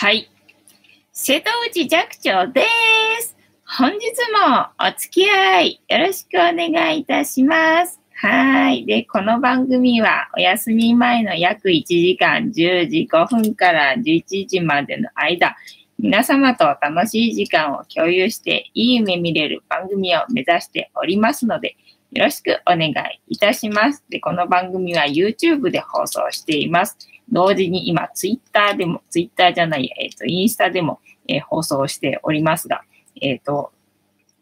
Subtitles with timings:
[0.00, 0.30] はい。
[1.12, 2.64] 瀬戸内寂聴で
[3.20, 3.36] す。
[3.66, 4.00] 本日
[4.32, 8.00] もお付き合いよろしくお願いいたします。
[8.14, 8.86] はい。
[8.86, 15.54] で、この番組はお休み前の約1時間10時5分から11時までの間、
[15.98, 21.76] 皆様と楽しい時間を共有していい夢見れる番組を目指しておりますので、
[22.12, 22.94] よろしくお願い
[23.28, 24.04] いたします。
[24.08, 26.98] で、この番組は YouTube で放送しています。
[27.30, 32.82] 同時に今、Twitter でも、Twitter じゃない、えっ、ー、と、インスタでも、えー、放送しておりますが、
[33.20, 33.70] えっ、ー、と、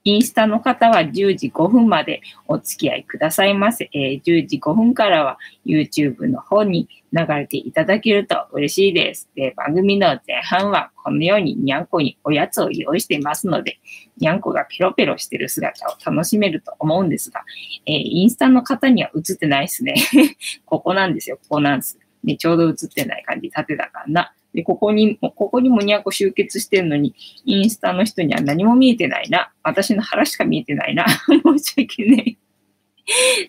[0.08, 3.90] インスタの方は10時5分までお付き合いくださいませ。
[3.92, 9.28] えー、10時5分からは YouTube の方に流れていただけると嬉しいです。
[9.36, 13.80] で、番組の前半はこのようににゃんこにおやつを用意していますので、
[14.16, 17.44] にゃんこがペロペロしてる姿を楽しめると思うんですが、
[17.84, 19.94] えー、インスタの方には映ってないですね。
[20.64, 21.98] ここなんですよ、ここなんです。
[22.24, 24.32] ね、ちょうど映ってない感じ、縦だからな。
[24.54, 29.52] で、ここに、ここにもにゃんこ集結してるのに、インスタの人には何も見えてないな。
[29.62, 31.06] 私の腹しか見えてないな。
[31.28, 32.38] 申し訳ない。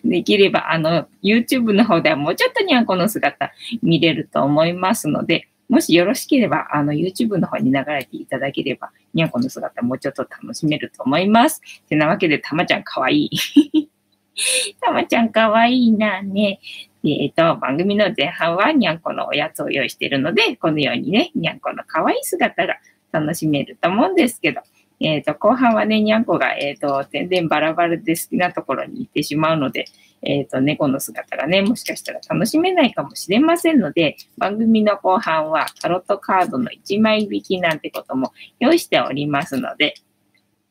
[0.04, 11.60] できれば、あの、YouTube の方ではもうちょっとにゃんこの姿見れると思いますので、もしよろしければ、あの、YouTube の方に流れていただければ、にゃんこの姿もうちょっと楽しめると思います。
[11.88, 13.88] てなわけで、たまちゃんかわいい。
[14.80, 16.58] たまちゃんかわいいなね。
[17.04, 22.76] えっ、ー、と、番組の前半はにゃんこのおやつを用意しているので、このようにね、にゃんこの可愛い姿が
[23.12, 24.60] 楽しめると思うんですけど、
[25.00, 29.86] えっ、ー、と、後半はね、にゃんこが、えっ、ー、と、全然バラバラで好きなところに行ってしまうので、
[30.22, 39.94] えっ、と、猫の姿がね、もしかしたら楽しめないかもしれませんので、番組の後半はタロットカードの1枚引きなんてことも用意しておりますので、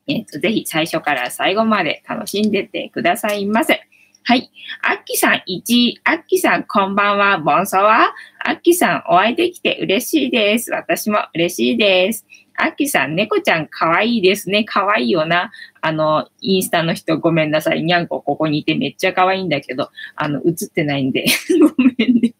[0.06, 3.80] えっ、と、ぜひ最初から最後まで楽しんでてくださいませ。
[4.22, 4.50] はい。
[4.82, 8.12] アッキさん1、アッキさんこんばんは、ボンソワ。
[8.44, 10.70] アッキさんお会いできて嬉しいです。
[10.72, 12.26] 私も嬉しいです。
[12.54, 14.64] アッキさん、猫ちゃんかわいいですね。
[14.64, 15.50] かわいいよな。
[15.80, 17.82] あの、インスタの人ごめんなさい。
[17.82, 21.24] にゃんこここにいてめっちゃかわいいんだけど、あの、映ってないんで
[21.76, 22.34] ごめんね。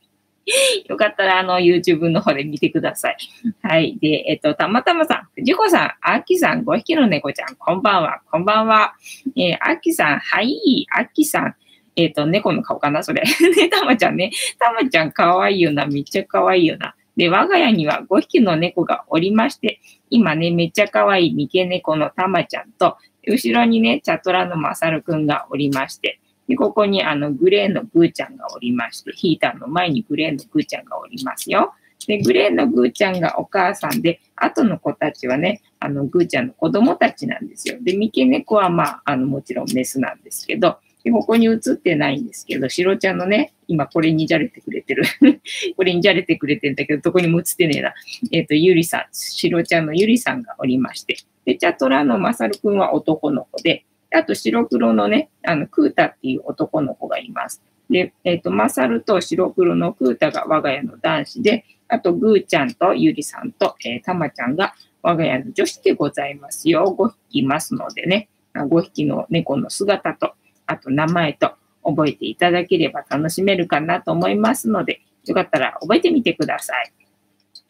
[0.86, 3.16] よかったら、あの、YouTube の方で見てください。
[3.62, 3.96] はい。
[3.98, 8.94] で、えっと、たまたまさん、藤子さん、あっきさん、5匹の猫ちゃん、こんばんは、こんばんは。
[9.36, 11.54] えー、あっきさん、はい、あっきさん、
[12.00, 13.22] えっ、ー、と、猫の顔かなそれ。
[13.56, 14.30] ね、たまちゃんね。
[14.58, 15.86] たまちゃんかわいいよな。
[15.86, 16.94] めっちゃかわいいよな。
[17.16, 22.96] で、我が家には5匹の猫がおりまして、今ね、めっちゃかわいい三毛猫のたまちゃんと、
[23.26, 31.74] 後ろにね、チャトラのまさるくんがおりまして、で、ここにあの、グレーのグーちゃんがおりまして、ヒーターの前にグレーのグーちゃんがおりますよ。
[32.06, 37.76] で、グレーのグーちゃんがお母さんで、後の子たちはね、あの、グーちゃんの子供たちなんですよ。
[37.80, 45.04] で、三毛猫はまあ、あの、もちろんメスなんですけど、で、ここに映ってないんですけど、しろちゃんのね、今これにじゃれてくれてる。
[45.76, 47.94] これにじゃれてくれてんだけど、どこにも映ってねえな。
[48.32, 51.16] えっ、ー、と、ゆりさん、しろちゃんのゆりさんがおりまして。
[51.44, 57.62] で、チャトラのまさるくんは男の子で、あと白黒のね、あの、クータっていう男の子がいます。
[57.88, 66.94] で、えっ、ー、と、まさると白黒のクータが我が家の男子で、あと、ぐーちゃんとゆりさんと、えー、たまちゃんが我が家の女子でございますよ。
[66.96, 70.34] 5匹いますのでね、5匹の猫の姿と、
[70.70, 71.54] あと名前と
[71.84, 76.92] 覚えていただければ楽しめるかなと思いますので、よかったら覚えてみてください。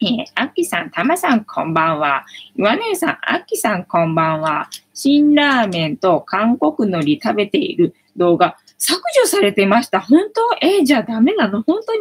[0.03, 2.25] えー、あきさん、たまさん、こんばんは。
[2.55, 4.69] 岩根さん、あきさん、こんばんは。
[4.93, 10.01] 辛ラーメンと韓国海苔食べている動画、削除されてました。
[10.01, 10.41] 本当？
[10.65, 11.61] えー、じゃあダメなの？
[11.61, 11.99] 本当に？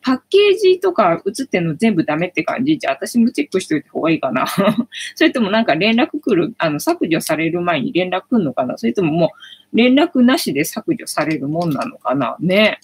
[0.00, 2.78] パッケージとか映ってんの全部ダメって感じ？
[2.78, 4.46] じゃあ私もチェックしといた方がいいかな
[5.16, 8.78] それともなんか連絡来る、あの、削除される前に連絡来るのかな？
[8.78, 9.32] それともも
[9.72, 12.36] う連絡なしで削除されるもんなのかな？
[12.38, 12.78] ね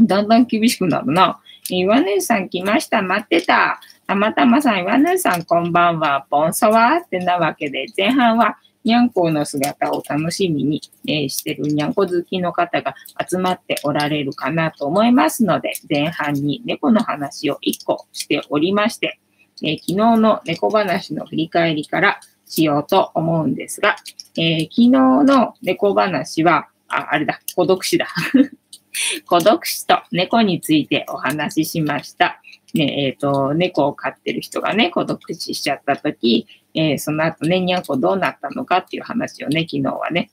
[0.00, 1.40] だんだん厳しくなるな。
[1.68, 3.02] 岩根さん来ました。
[3.02, 3.80] 待ってた。
[4.06, 6.26] たまたまさん、岩根さんこんばんは。
[6.30, 12.94] ボンソワーってなわけで、前半はにゃんこの姿を楽しみに、えー、してるにゃんこ好きの方が
[13.28, 19.18] 集まっておられるかなと思いますので、前半に猫の話を1個しておりまして、
[19.62, 23.96] えー、昨日の猫話の振り返りからしようと思うんですが、
[24.36, 28.08] えー、昨日の猫話は、あ、あれだ、孤独死だ。
[29.26, 32.42] 孤独死と猫についてお話ししました。
[32.74, 40.30] ね、えっ、ー、と、猫を飼ってる人がね、孤独死しちゃったとき、えー、その後ね、にゃんこどうなったのかっていう話をね、昨日はね、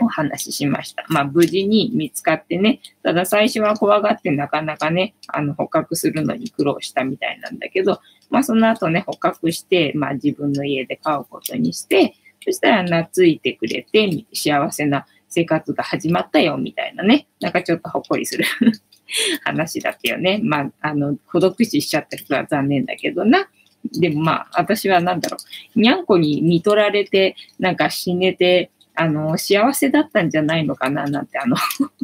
[0.00, 1.04] お話ししました。
[1.08, 8.00] まあ、無事に見つかってね、ただ最初は怖がってなかなかね、あの、捕獲するのに苦労したみたいなんだけど、
[8.30, 18.44] まあ、その後ね、捕獲して、まあ、自分の家で飼うことにして、そしたら懐いてくれて、幸せな生活が始まったよ、みたいなね、なんかちょっとほっこりする
[19.44, 20.40] 話だったよね。
[20.42, 23.48] まあ、あの、孤独死しちゃった人は残念だけどな。
[23.84, 25.36] でもまあ、私はなんだろ
[25.76, 31.56] う、にゃんこに見取られて、なんか死ねて、あの、幸せだったんじゃないのかな、なんて、あの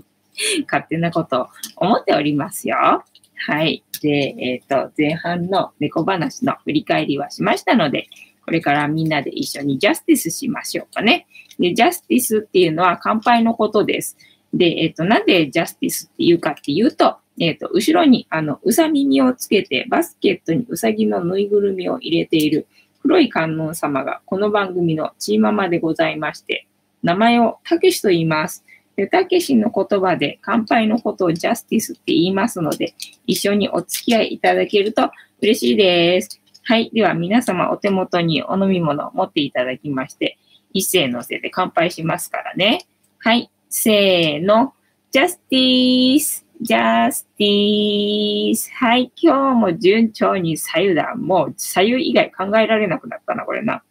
[0.67, 3.05] 勝手なこと思っておりますよ。
[3.47, 3.83] はい。
[4.01, 8.09] で、えっ、ー、と、前半の猫話の振り返りはしましたので、
[8.45, 11.27] これからみんなで一緒にジャスティスしましょうかね。
[11.59, 14.17] で、ジャスティスっていうのは乾杯のことです。
[14.57, 22.69] で、えっ、と、なんでジャスティスって言うかっていうと、えっ、と、後ろに、あの、うさ耳をつけて、バスケットにうさぎのぬいぐるみを入れている
[23.03, 26.69] 黒い観音様が、この番組のチーママでございまして、
[27.03, 28.65] 名前をたけしと言います。
[28.97, 32.95] で、たけしの言葉で乾杯のことをジャスティスって言いますので、
[33.27, 35.11] 一緒にお付き合いいただけると
[35.43, 36.41] 嬉しいです。
[36.63, 36.91] はい。
[36.95, 40.39] では皆様お手元にお飲み物を持っていただきまして、
[40.73, 42.87] 一斉のせで乾杯しますからね。
[43.19, 43.51] はい。
[43.77, 44.73] せーの。
[45.11, 46.47] ジャスティース。
[46.61, 48.71] ジャスティース。
[48.73, 49.11] はい。
[49.17, 51.17] 今日も順調に左右だ。
[51.17, 53.83] もう左右以外考えられなくなったな、これな。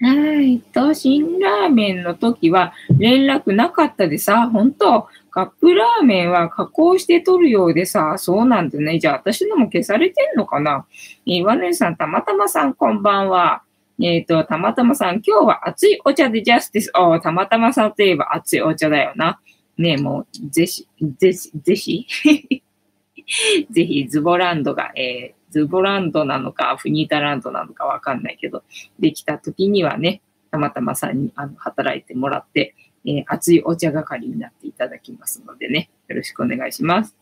[0.00, 0.60] はい。
[0.60, 8.98] と、辛ラーメンの時は連絡なかったでさ、本当カップラーメンは加工して取るようでさ、そうなんだね。
[8.98, 10.86] じゃあ私のも消されてんのかな？
[11.26, 13.62] えー、ワネさん、たまたまさん、こんばんは。
[14.00, 16.90] えっ、ー、と、たまたまさん、今日は熱いお茶でジャスティス。
[16.96, 19.40] おたまたまさんといえば熱いお茶だよな。
[19.78, 20.88] ねもう、ぜひ、
[21.18, 22.06] ぜひ、ぜひ、
[23.70, 28.64] ぜひ、ズボランドが、えー、ズボランドなのか、フニータランドなのかわかんないけど、
[28.98, 32.74] できた時にはね、たまたまさんにあの働いてもらって、
[33.06, 37.16] えー、熱いお茶係になっていただきますのでね、よろしくお願いします。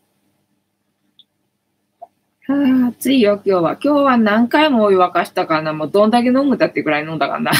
[2.49, 3.77] ああ、暑いよ、今日は。
[3.81, 5.71] 今日は何回もお湯沸かしたかな。
[5.71, 7.51] もうどんだけ飲むだってぐらい飲んだかな。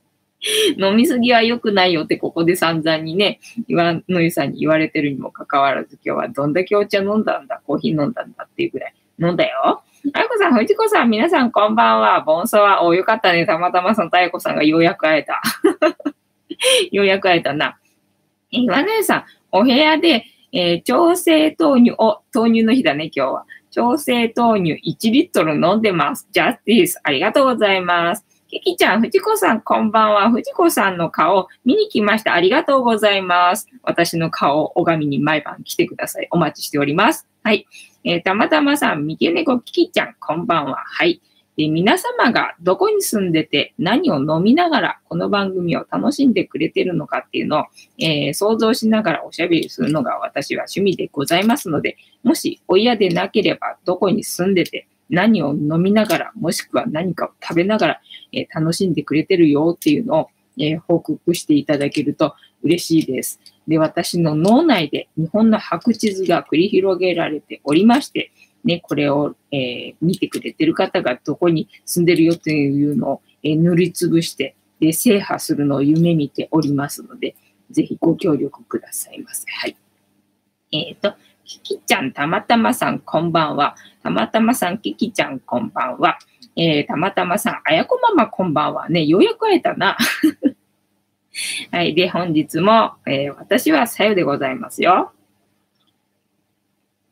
[0.78, 9.82] 飲みすぎは良くないよってここで散々にね、岩の湯さんに言われてるにもかかわらず今日はどんだけお茶飲んだんだ、コーヒー飲んだんだっていうぐらい飲んだよ。
[10.14, 12.22] あやこさん、藤子さん、皆さんこんばんは。
[12.22, 13.44] ボンソは、お、よかったね。
[13.44, 15.42] たまたまそのたやこさんがようやく会えた。
[16.92, 17.76] ようやく会えたな。
[18.52, 23.46] え、岩根さん、お部屋で、えー、調整豆乳、お、豆乳の日だね、今日は。
[23.70, 26.28] 調整豆乳1リットル飲んでます。
[26.32, 28.24] ジャスティス、ありがとうございます。
[28.50, 30.30] キキちゃん、藤子さん、こんばんは。
[30.30, 32.32] 藤子さんの顔、見に来ました。
[32.32, 33.68] ありがとうございます。
[33.82, 36.28] 私の顔、拝みに毎晩来てください。
[36.30, 37.28] お待ちしております。
[37.42, 37.66] はい。
[38.04, 40.76] えー、たまたまさん、三毛猫キキちゃん、こんばんは。
[40.76, 41.20] はい。
[41.58, 47.64] で皆様がどこに住んでて何を飲みながらこの番組を楽しんでくれてるのかっていうのを、
[47.98, 58.00] えー、想像しながらおしゃべりするのが私は趣味でございますので、もしお嫌でなければどこに住んでて何を飲みながら、もしくは何かを食べながら、
[58.32, 60.28] えー、楽しんでくれてるよっていうのを、
[60.60, 63.40] えー、報告していただけると嬉しいです。
[63.66, 68.30] で、私の脳内で日本の白地図が繰り広げられておりまして、
[68.64, 77.34] ね、これを、えー、見てくれてる方がどこに住んでるよというのを、えー、塗りつぶして、で、制覇するのを夢見ておりますので、
[77.70, 79.44] ぜひご協力くださいませ。
[79.50, 79.76] はい。
[80.72, 81.14] えっ、ー、と、
[81.44, 83.74] キキちゃん、たまたまさん、こんばんは。
[84.02, 86.18] たまたまさん、キキちゃん、こんばんは。
[86.56, 88.88] えー、たまたまさん、あやこママ、こんばんは。
[88.88, 89.96] ね、ようやく会えたな。
[91.70, 91.94] はい。
[91.94, 95.12] で、本日も、えー、私はさよでございますよ。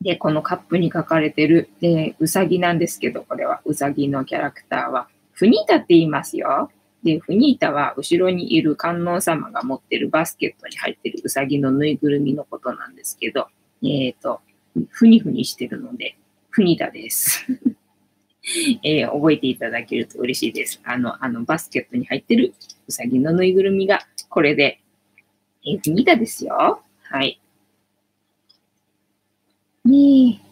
[0.07, 6.71] で、このカップに書かれてる、で、うさぎなんですけど、これはうさぎのキャラクターは、フニータって言いますよ。
[7.03, 13.49] で、フニータは後ろにいる観音様が持ってるバスケットに入ってるうさぎのぬいぐるみのことなんですけど、
[13.83, 14.41] えっ、ー、と、
[14.91, 16.17] ふにふにしてるので、
[16.51, 17.45] フニータです。
[18.85, 20.81] えー、覚えていただけると嬉しいです。
[20.85, 22.55] あの、あの、バスケットに入ってる
[22.87, 24.81] うさぎのぬいぐるみが、これで、
[25.67, 26.81] えー、フニータですよ。
[27.03, 27.41] はい。
[29.87, 30.47] ねえ。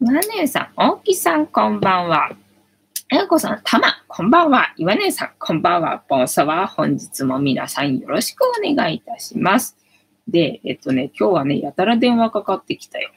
[0.00, 2.30] 岩姉さん、大木さん、こんばんは。
[3.12, 4.72] えやこさん、たま、こんばんは。
[4.78, 6.02] 岩姉さん、こんばんは。
[6.08, 9.76] ボンサは本日も皆さんよろしくお願いいたします。
[10.26, 13.10] で、えっとね、今日はね、やたら電話かかってきたよ。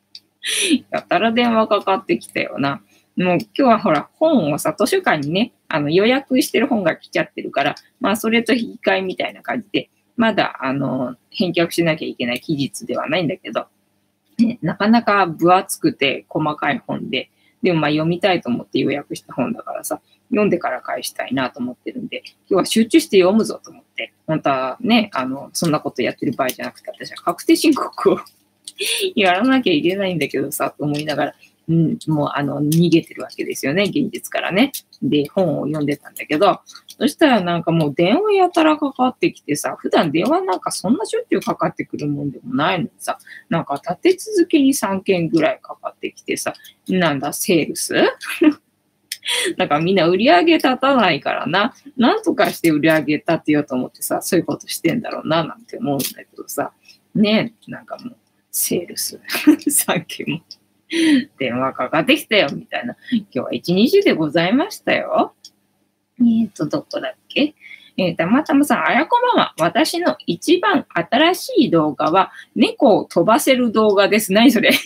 [0.90, 2.82] やたら電話かかってきたよな。
[3.16, 9.88] もう今日はほら、本をさ、図書館にね、あの予約してる本が来ちゃってるから、まあそれと引き換えみたいな感じで、
[10.20, 13.68] まだ、あの、返却しなきゃいけない期日ではないんだけど、
[14.38, 17.30] ね、なかなか分厚くて細かい本で、
[17.62, 28.18] でもまあ読みたいと思って予約した本だからさ、読んでから返したいなと思ってるんで、今日は集中して読むぞと思って、本当はね、あの、そんなことやってる場合じゃなくて、私は確定申告を
[29.16, 31.34] やらなきゃいけないんだけどさ、と思いながら、
[31.66, 34.72] うん、もうあの、逃げてるわけですよね、現実からね。
[35.02, 36.60] で、本を読んでたんだけど、
[37.00, 46.52] そしたらなんかもう電話やたらかかってきてさ、普段電話なんかそんなしょっちゅうかかってくるもんでもないのにさ、なんか立て続けに3件ぐらいかかってきてさ、
[46.88, 47.94] なんだ、セールス？
[49.56, 56.72] なんかみんな売り上げ立たないからな、なんとかして売り上げ立てようと思ってさ、そういうことしてんだろうな、なんて思うんだけどさ、
[57.14, 58.16] ねえなんかもう、
[58.50, 59.18] セールス、
[59.70, 60.42] さっきも。
[61.38, 62.94] 電話かかってきたよ、みたいな。
[63.12, 65.34] 今日は一日でございましたよ。
[66.20, 67.54] えっ、ー、と、どこだっけ？
[67.96, 74.32] えー、たまたまさん、あやこママ、私の一番新しい動画は、猫を飛ばせる動画です。
[74.32, 74.70] 何それ？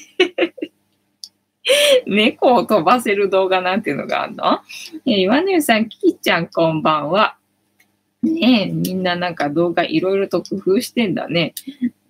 [2.07, 4.61] 猫を飛ばせる動画なんていうのがあるの？
[5.07, 7.37] えー、岩根さん、キキちゃん、こんばんは。
[8.23, 11.53] ねえ、みんななんか動画いろいろと工夫してんだね。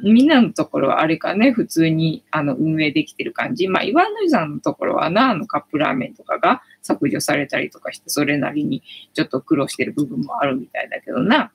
[0.00, 3.66] みんなのところはあれかね、普通にあの運営できてる感じ。
[3.66, 8.82] まあ、岩根さんのところはな、あのカップラーメンとかが削除されたりとかして、それなりに
[9.14, 11.50] ちょっと苦労してる部分もあるみたいだけどな。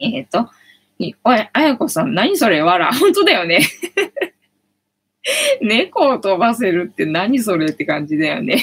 [0.00, 0.50] えっ、ー、と、
[1.24, 2.92] おい、あやこさん、何それわら。
[2.94, 3.60] 本当だよね。
[5.62, 8.62] 猫を飛ばせるって何それって感じだよね。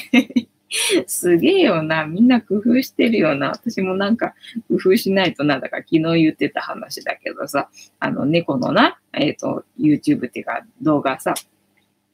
[1.08, 2.06] すげえよな。
[2.06, 3.50] みんな工夫してるよな。
[3.50, 4.36] 私もなんか
[4.70, 11.34] 工夫しないとなだから昨日言ってた話だけどさ、あの猫のな、えっ、ー、と、YouTube っていうか動画さ、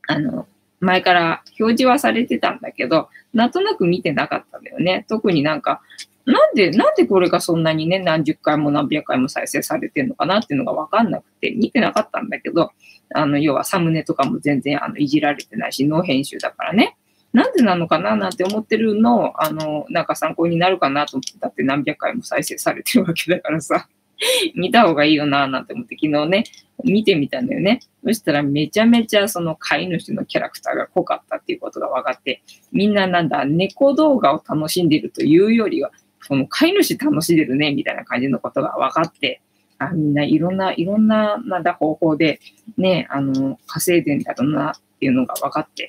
[0.08, 0.48] あの、
[0.80, 5.06] 前から表示はされてたんだけど、なんとなく見てなかったんだよね。
[5.10, 5.82] 特になんか、
[6.26, 12.72] なんで、なんでこれがそんなにね、何十回も何百回も再生されてるのかなっていうのがわかんなくて、見てなかったんだけど、
[13.16, 16.98] あの、要はサムネとかも全然あのいじられてないし、ノー編集だからね。
[17.34, 23.88] なんでなのかななんて思ってるのをあの、なんか参考になるかなと思って、だって何百回も再生されてるわけだからさ、
[24.56, 26.44] 見た方がいいよなぁなんて思って昨日ね、
[26.84, 27.80] 見てみたんだよね。
[28.04, 39.42] そしたらめちゃめちゃその飼い主のキャラクターが濃かったっていうことが分かって、みんななんだ、猫動画を楽しんでるというよりは、その飼い主楽しんでるね、みたいな感じのことが分かって、
[39.80, 42.40] あみんないろんな、いろんな、なんだ、方法で、
[42.78, 45.88] ね、あの、稼いでんだろうなっていうのが分かって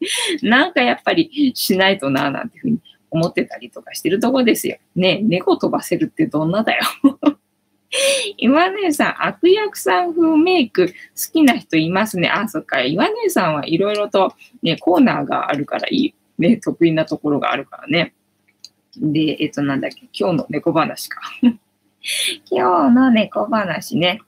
[0.42, 4.78] なんかやっぱりしないとな、なんていうふうに思ってたりとかしてるとこですよ。
[4.96, 6.84] ね猫飛ばせるってどんなだよ
[8.36, 10.94] 岩姉さん、悪役さん風メイク好
[11.32, 12.28] きな人いますね。
[12.28, 12.82] あ、そっか。
[12.82, 16.14] 岩姉さんはいろいろとね、コーナーがあるからいい。
[16.38, 18.14] ね、得意なところがあるからね。
[18.96, 20.08] で、えっと、なんだっけ。
[20.12, 21.20] 今日の猫話か。
[22.50, 24.20] 今日の猫話ね。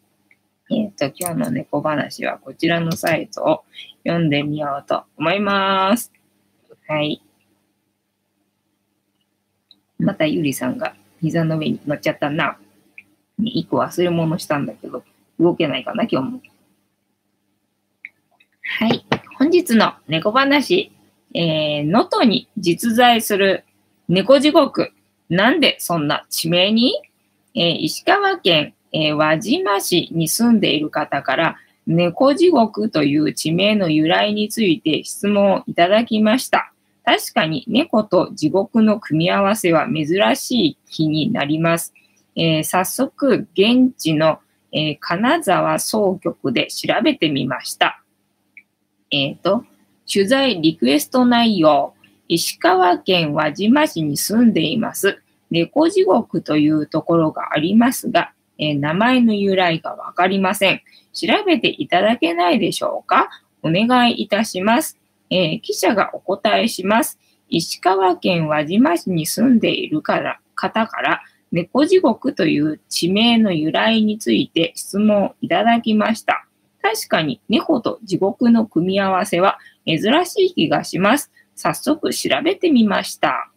[0.71, 3.65] えっ、と、今日の猫話はこちらのサイトを
[4.05, 6.13] 読んでみようと思います。
[6.89, 7.23] はい。
[9.99, 12.59] またゆりさんが膝の上に乗っちゃったな。
[13.41, 15.03] ね一個忘れ物したんだけど、
[15.39, 16.41] 動けないかな、今日も。
[18.79, 19.05] はい。
[19.39, 20.93] 本日の猫話。
[21.33, 23.65] えー、能登に実在する
[24.09, 24.93] 猫地獄。
[25.29, 26.95] なんでそんな地名に？
[27.55, 31.57] えー、石川県えー、輪島市に住んでいる方から、
[31.87, 36.73] 猫地獄という地名の由来について質問をいただきました。
[37.05, 41.95] 確かに猫と地獄の組み合わせは珍しい気になります。
[42.43, 44.39] えー、早速、現地の、
[44.73, 48.03] えー、金沢総局で調べてみました。
[49.11, 49.65] えっ、ー、と、
[50.11, 51.93] 取材リクエスト内容。
[52.29, 55.21] 石川県輪島市に住んでいます。
[55.51, 60.81] 猫地獄というところがありますが、え、名前の由来がわかりません。
[61.13, 63.29] 調べていただけないでしょうか？
[63.63, 64.99] お願いいたします。
[65.29, 67.19] え、記者がお答えします。
[67.51, 76.47] 石川県輪島市に住んでいるから方から、猫地獄という地名の由来について質問をいただきました。
[76.83, 81.33] 確かに猫と地獄の組み合わせは珍しい気がします。
[81.55, 83.51] 早速調べてみました。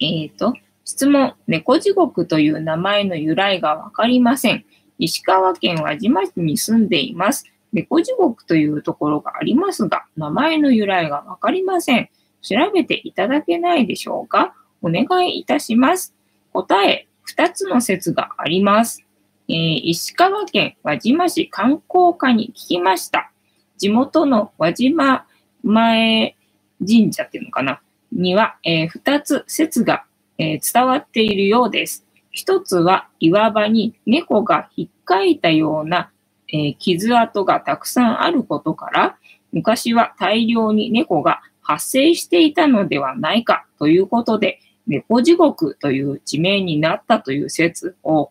[0.00, 4.64] えっ、ー、と、質問、猫地獄という名前の由来がわかりません。
[4.98, 7.44] 石川県輪島市に住んでいます。
[7.72, 12.08] 猫地獄というところがありますが、名前の由来がわかりません。
[12.42, 14.54] 調べていただけないでしょうか？
[14.82, 16.14] お願いいたします。
[16.54, 17.06] 答え、
[17.36, 19.04] 2つの説があります。
[19.48, 23.30] えー、石川県輪島市観光課に聞きました。
[23.76, 25.26] 地元の輪島
[25.62, 26.34] 前
[26.78, 27.82] 神社っていうのかな？
[28.10, 30.06] には、えー、2つ説が
[30.38, 32.04] えー、伝わっているようです。
[32.30, 36.10] 一つは岩場に猫が引っかいたような、
[36.48, 39.16] えー、傷跡がたくさんあることから、
[39.52, 48.30] 昔は大量に猫が発生していたのではないかということで、猫地獄という地名になったという説を、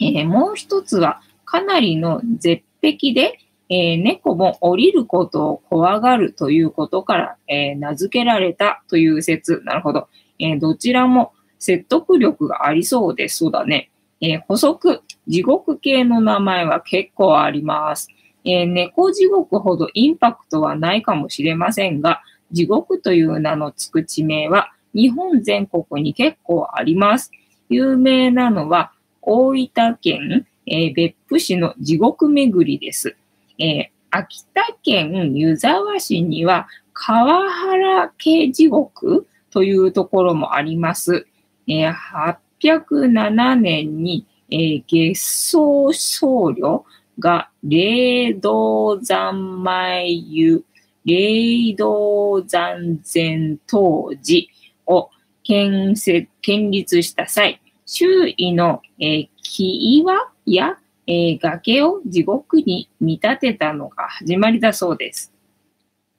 [0.00, 9.62] えー、もう一つはかなりの絶壁で、えー、猫も降りることを怖がるということから、えー、名付けられたという説。
[9.64, 10.08] なるほど。
[10.38, 13.38] え、どちらも説得力がありそうです。
[13.38, 13.90] そうだね。
[14.20, 18.08] え補足、地獄系の名前は結構あります。
[18.44, 27.30] え猫地獄ほどインパクトはないかもしれませんが、地獄という名の付く地名は日本全国に結構あります。
[27.68, 33.14] 有名なのは大分県、え別府市の地獄巡りです。
[33.58, 41.26] え秋田県湯沢市には川原系地獄というところもあります。
[41.68, 46.84] え807年に、え月相僧侶
[47.18, 50.64] が霊道三昧湯、
[51.04, 54.48] 霊道残前当時
[54.86, 55.10] を
[55.42, 65.32] 建設、建立した際、周囲の、えー、木岩や、えー、崖を地獄に見立てたのが始まりだそうです。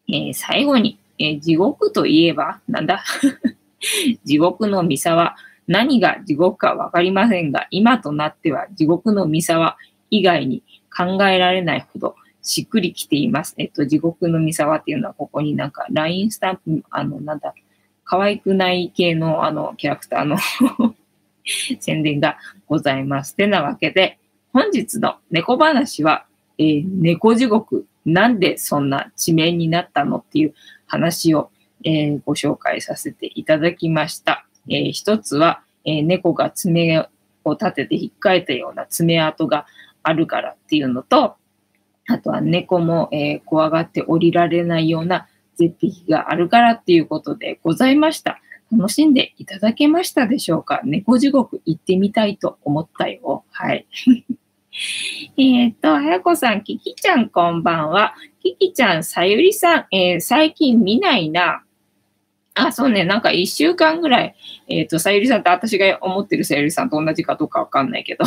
[0.07, 3.03] えー、最後に、えー、地獄といえば、なんだ？
[4.23, 5.35] 地獄の三沢。
[5.67, 9.77] 何が地獄かわかりませんが、今となっては地獄の三沢
[10.09, 10.63] 以外に
[10.95, 13.53] 考えられないほどしっくりきています。
[13.57, 17.53] えっと、地獄の三沢っていうのはここになんか LINE スタンプ、あの、なんだ、
[18.07, 20.37] 可愛くない系のあの、キャラクターの
[21.79, 23.35] 宣伝がございます。
[23.35, 24.17] てなわけで、
[24.53, 26.25] 本日の猫話は、
[26.57, 30.53] えー、猫地獄、なんでそんな地名になったのっていう
[30.85, 31.51] 話を、
[31.83, 34.45] えー、ご紹介させていただきました。
[34.69, 37.07] えー、一つは、え猫が爪
[37.43, 39.65] を立てて引っかえたような爪痕が
[40.03, 41.35] あるからっていうのと、
[42.07, 48.39] あとは猫も、え、怖がって降りられないような絶壁があるからっていうことでございました。
[48.71, 50.81] 楽しんでいただけましたでしょうか？
[50.83, 53.45] 猫地獄行ってみたいと思ったよ。
[53.51, 53.87] はい。
[55.37, 58.13] えっと、はやこさん、キキちゃんこんばんは。
[58.43, 61.63] キキちゃん、さゆりさん、えー、最近見ないな。
[62.53, 64.35] あ、そうね、なんか一週間ぐらい、
[64.67, 68.25] えっ、ー、と、さゆりさんと私が思ってるさゆりさんと同じかどうかわかんないけど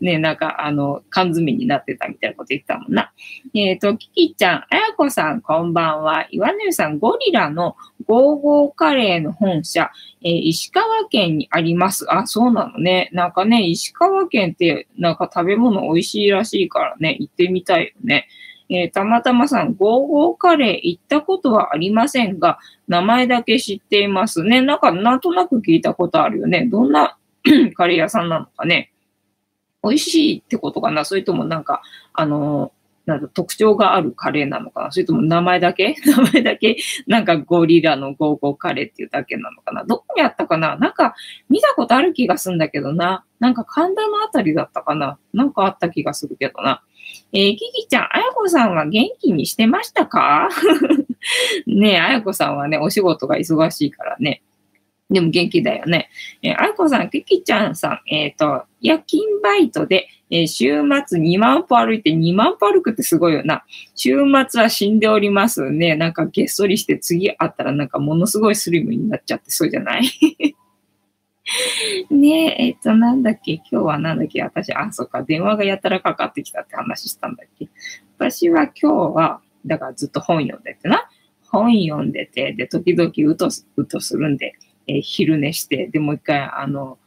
[0.00, 3.12] ね、なんか、あの、缶詰になってたみたいなこと言ったもんな。
[3.54, 6.26] えっ、ー、と、キキちゃん、あやこさん、こんばんは。
[6.30, 7.76] 岩根さん、ゴリラの
[8.06, 9.90] ゴーゴーカレーの本社、
[10.22, 12.06] えー、石川県にあります。
[12.12, 13.10] あ、そうなのね。
[13.12, 18.28] なんかね、石川県って、なんか食べ物美味しいらしいからね、行ってみたいよね。
[18.68, 22.58] えー、たまたまさん、ゴーゴーカレー行ったことはありませんが、
[22.88, 24.62] 名前だけ知っていますね。
[24.62, 26.66] なんか、なんとなく聞いたことあるよね。
[26.66, 27.18] どんな
[27.76, 28.92] カレー屋さんなのかね。
[29.82, 31.04] 美味しいってことかな？
[31.04, 32.72] それともなんか、あの、
[33.04, 34.92] なんか特徴があるカレーなのかな？
[34.92, 35.96] それとも名前だけ？
[36.06, 36.76] 名前だけ？
[37.08, 39.84] なんかゴリラのゴーゴーカレーっていうだけなのかな？
[39.84, 40.76] どこにあったかな？
[40.76, 41.14] なんか
[41.48, 43.24] 見たことある気がするんだけどな。
[43.40, 45.18] なんか神田のあたりだったかな？
[45.32, 46.82] なんかあった気がするけどな。
[47.32, 50.48] えー、キキちゃん、あやこさんは元気にしてましたか？
[51.66, 54.42] ねえ、あやこさんはね、お仕事が忙しいからね。
[55.12, 56.08] でも元気だよね。
[56.42, 63.64] えー、あやこさん、キキちゃんさん、えっ、ー、と、夜勤バイトで、えー、週末2万歩歩いて2万歩歩くってすごいよな。
[63.94, 64.16] 週
[64.50, 65.94] 末は死んでおりますね。
[65.96, 70.02] なんかげっそりして次会ったらなんかものすごいスリムになっちゃってそうじゃない？
[72.10, 73.54] ねえ、えっと、なんだっけ？
[73.54, 74.42] 今日はなんだっけ？
[74.42, 77.68] 私、あ、そっか、電話がやたらかかってきたって話したんだっけ？
[78.18, 81.08] 私は今日は、だからずっと本読んでてな。
[81.50, 84.54] 本読んでて、で、時々うと、うとするんで、
[84.86, 86.98] えー、昼寝して、で、もう一回、あの、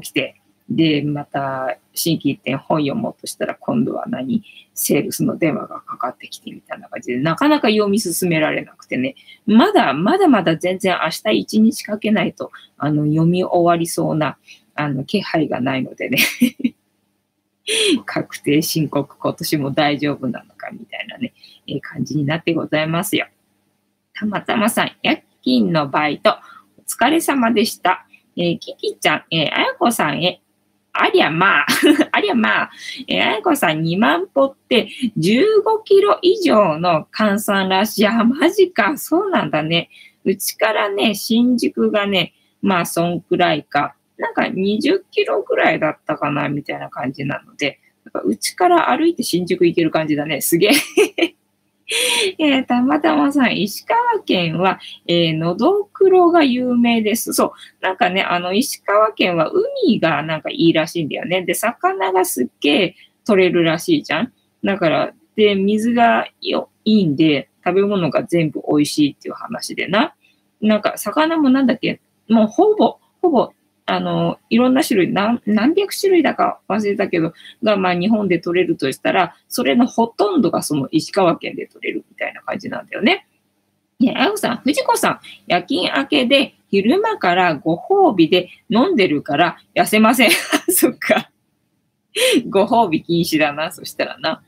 [0.00, 9.14] 起きて、で、また、新規一点本読もうとしたら、今度は何セールスの電話がかかってきてみたいな感じで、なかなか読み進められなくてね、
[9.46, 14.38] まだ、まだまだ全然明日一日かけないと、あの、読み終わりそうな、
[14.74, 16.18] あの、気配がないのでね
[18.04, 21.32] 確定申告今年も大丈夫なのかみたいなね、
[21.66, 23.26] えー、感じになってございますよ。
[24.14, 26.63] たまたまさん、夜勤のバイト、お
[26.94, 28.06] 疲れ様でした。
[28.36, 30.40] えー、キキちゃん、えー、あやこさんへ、
[30.92, 31.66] ありゃまあ、
[32.12, 32.70] ありゃまあ、
[33.08, 38.06] えー、あやこさん2万歩って15キロ以上の換算らしい。
[38.06, 38.96] あ、マジか。
[38.96, 39.90] そうなんだね。
[40.24, 43.94] うちからね、新宿がね、まあ、そんくらいか。
[44.16, 47.80] なんか20キロぐらいだったかな、みたいな感じなので、
[48.24, 50.40] うちから歩いて新宿行ける感じだね。
[50.40, 50.68] すげ
[51.18, 51.33] え
[52.38, 57.32] えー、たまたまさん、石川県は、えー、のどくろが有名です。
[57.32, 57.52] そう。
[57.80, 59.50] なんかね、あの、石川県は
[59.84, 61.42] 海がなんかいいらしいんだよね。
[61.42, 64.32] で、魚がすっげえ取れるらしいじゃん。
[64.64, 70.14] だから、で、水がよいいんで、食べ物が全部美味しいっていう話でな。
[70.60, 72.00] なんか、魚もなんだっけ？
[72.28, 73.52] もうほぼ、ほぼ
[73.86, 83.26] あの、いろんな種類、何何百種類だか忘れたけど、が、まあ日本で取れるとしたら、それのほとんどがその石川県で取れるみたいな感じなんだよね。
[84.00, 90.30] ねあやさん、藤子さん、夜勤明けで昼間からご褒美で飲んでるから痩せません。
[90.70, 91.30] そっか。
[92.48, 94.42] ご褒美禁止だな、そしたらな。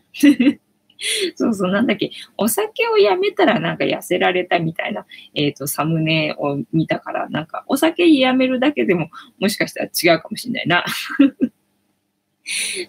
[1.37, 10.85] そうそう、なんだっけ、お酒をやめたらなんか痩せられたみたいな、えっ、ー、と、サムネを見たから、なんかお酒やめるだけでももしかしたら違うかもしれないな。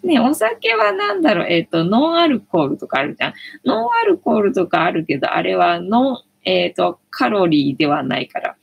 [0.03, 3.33] ね、お酒は何だろう、えっ、ー、と、ノンアルコールとかあるじゃん。
[3.65, 8.55] ノンアルコールとかあるけど、あれはノン、えっ、ー、と、カロリーではないから、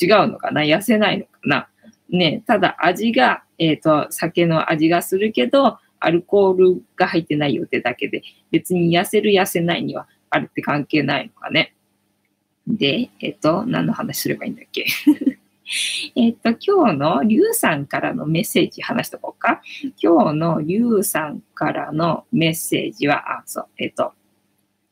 [0.00, 1.68] 違うのかな痩せないのかな
[2.10, 11.74] ね、ただ味が、えっ、と、酒の味がするけど、アルコールが入ってないよってだけで、別に痩せる痩せないにはあるって関係ないのかね。
[12.66, 14.86] で、えっと、何の話すればいいんだっけ？
[16.16, 19.62] えっと、今日のリュウさんからのメッセージ話しとこうか。
[20.00, 24.12] 今日のリュウさんからのメッセージは、あ、そう、えっと、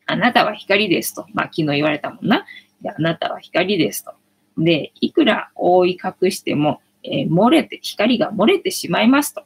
[0.06, 1.26] あなたは光ですと。
[1.34, 2.44] まあ、昨日言われたもんな。
[2.80, 4.12] で、あなたは光ですと。
[4.58, 9.44] で、いくら覆い隠しても、えー、漏れて、光が漏れてしまいますと。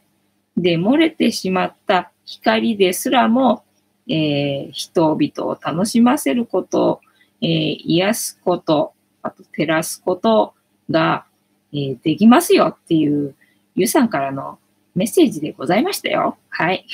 [0.56, 3.64] で、漏れてしまった光ですらも、
[4.08, 7.00] えー、人々を楽しませること、
[7.40, 10.54] えー、癒すこと、あと照らすこと
[10.90, 11.26] が、
[11.72, 13.34] えー、できますよっていう、
[13.74, 14.58] ゆさんからの
[14.94, 16.38] メッセージでございましたよ。
[16.48, 16.86] はい。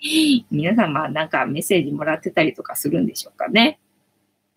[0.50, 3.78] 皆様なんかメッセージもらってたりとかするんでしょうかね。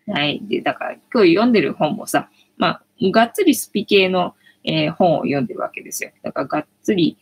[0.06, 0.40] はい。
[0.42, 6.10] で、だから今日読んでる本もさ、まあ、がっつりスピ系の、えー、本を読んでるわけですよ。
[6.22, 7.18] だからがっつり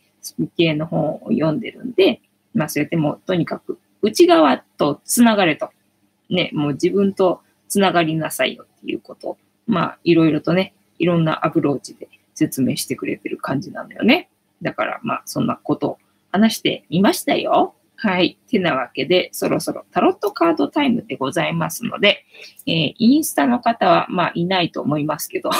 [0.57, 2.21] 系の本を読んでるんで、
[2.53, 5.69] まあそうやってもうとにかく内側とつながれと。
[6.29, 14.29] ね、もう自分とつながりなさいよっていうことを、まあいろいろとね、いろんなアプローチで説明してくれてる感じなんだよね。
[14.61, 15.97] だからまあそんなことを
[16.31, 17.75] 話してみましたよ。
[17.97, 18.37] はい。
[18.49, 22.25] てなわけで、そろそろタロットカードタイムでございますので、
[22.65, 25.51] えー、インスタの方はまあいないと思いますけど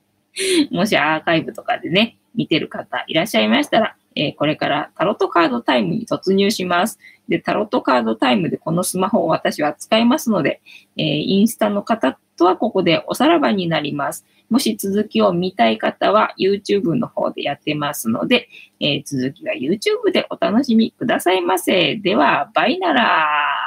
[0.72, 6.98] もしアーカイブとかでね、見てる方いらっしゃいましたら、えー、これからタロットカードタイムに突入します。
[7.28, 10.60] で、タロットカードタイムでこのスマホを私は使いますので、
[10.96, 14.24] えー、インスタの方とはここでおさらばになります。
[14.50, 21.96] もし続きを見たい方は YouTube の方でやってますので、えー、続きは YouTube でお楽しみくださいませ。
[21.96, 23.64] では、バイなら。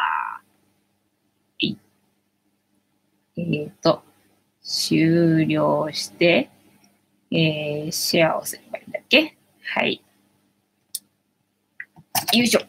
[3.39, 4.01] えっ、と、
[4.63, 6.49] 終了して、
[7.31, 9.37] えー、シェアをすればいいんだっけ？
[9.63, 10.01] はい。
[12.33, 12.61] よいしょ。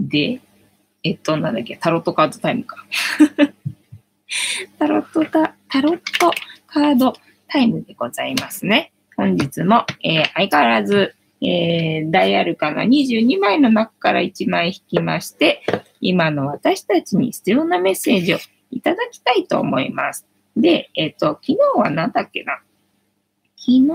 [0.00, 0.40] で、
[1.04, 2.84] えっと、なんだっけ、タロットカードタイムか。
[4.78, 6.32] タロットタ、タロット
[6.66, 7.14] カード
[7.48, 8.92] タイムでございますね。
[9.16, 15.62] 本日も、えー、相変わらず、えー、ダイアルカの22枚の中から1枚引きまして、
[16.00, 18.38] 今の私たちに必要なメッセージを
[18.70, 20.26] いただきたいと思います。
[20.56, 22.60] で、えっ、ー、と、昨日は何だっけな？
[23.56, 23.88] 昨日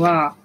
[0.00, 0.36] は、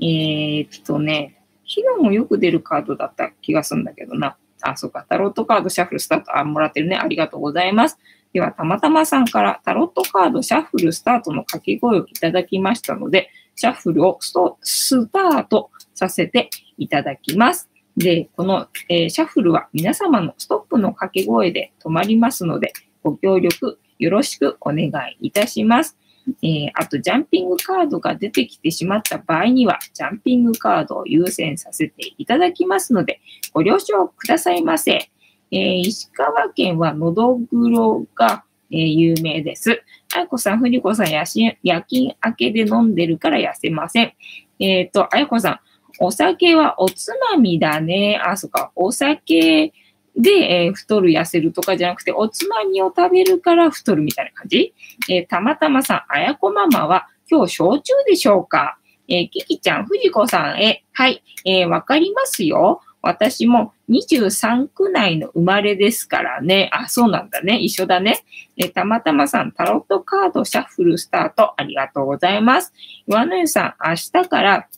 [0.00, 4.36] えー、っとね、昨日もよく出るカードだった気がするんだけどな。
[4.62, 5.04] あ、そうか。
[5.08, 6.96] タロットカードシャッフルスタート、あ、もらってるね。
[6.96, 7.98] ありがとうございます。
[8.32, 16.48] では、たまたまさんからタロットカードシャッフルスタートの掛け声をいただきましたので、シャッフルをススタートさせて
[16.78, 17.68] いただきます。
[17.96, 22.72] で、この、えー、シャッフルは皆様のストップの掛け声で止まりますので、
[23.02, 25.96] ご協力よろしくお願いいたします。
[26.42, 33.20] えー、あと、ジャンピングカードが出てきてしまった場合には、ジャンピングカードを優先させていただきますので、
[33.52, 35.10] ご了承くださいませ。
[35.50, 39.82] えー、石川県はのどぐろが、えー、有名です。
[40.14, 44.14] あやこさん、ふりこさん、夜勤明けで飲んでるから痩せません。
[44.60, 45.60] えっ、ー、と、あやこさん、
[45.98, 48.20] お酒はおつまみだね。
[48.24, 48.72] あ、そっか。
[48.74, 49.72] お酒
[50.16, 54.74] で、えー、太る、痩せるとかじゃなくて、おつまみを食べるから太るみたいな感じ？
[55.08, 58.78] えー、たまたまさん、あやこママは今日焼酎でしょうか？
[59.08, 62.82] えー、キキちゃん、藤子さんへ、はい、えー、わかりますよ。
[63.00, 66.70] 私も23区内の生まれですからね。
[66.72, 67.58] あ、そうなんだね。
[67.58, 68.24] 一緒だね。
[68.56, 72.72] えたまたまさん、タロットカードシャッフルスタート、ありがとうございます。
[73.08, 74.68] 岩野湯さん、明日から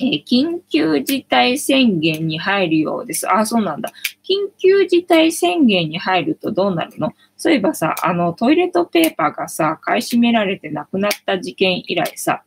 [0.00, 3.32] えー、緊急事態宣言に入るようです。
[3.32, 3.92] あ、そうなんだ。
[4.28, 7.12] 緊急事態宣言に入るとどうなるの？
[7.36, 12.42] そういえばさ、あの、トイレットペーパーがさ、買い占められてなくなった事件以来さ、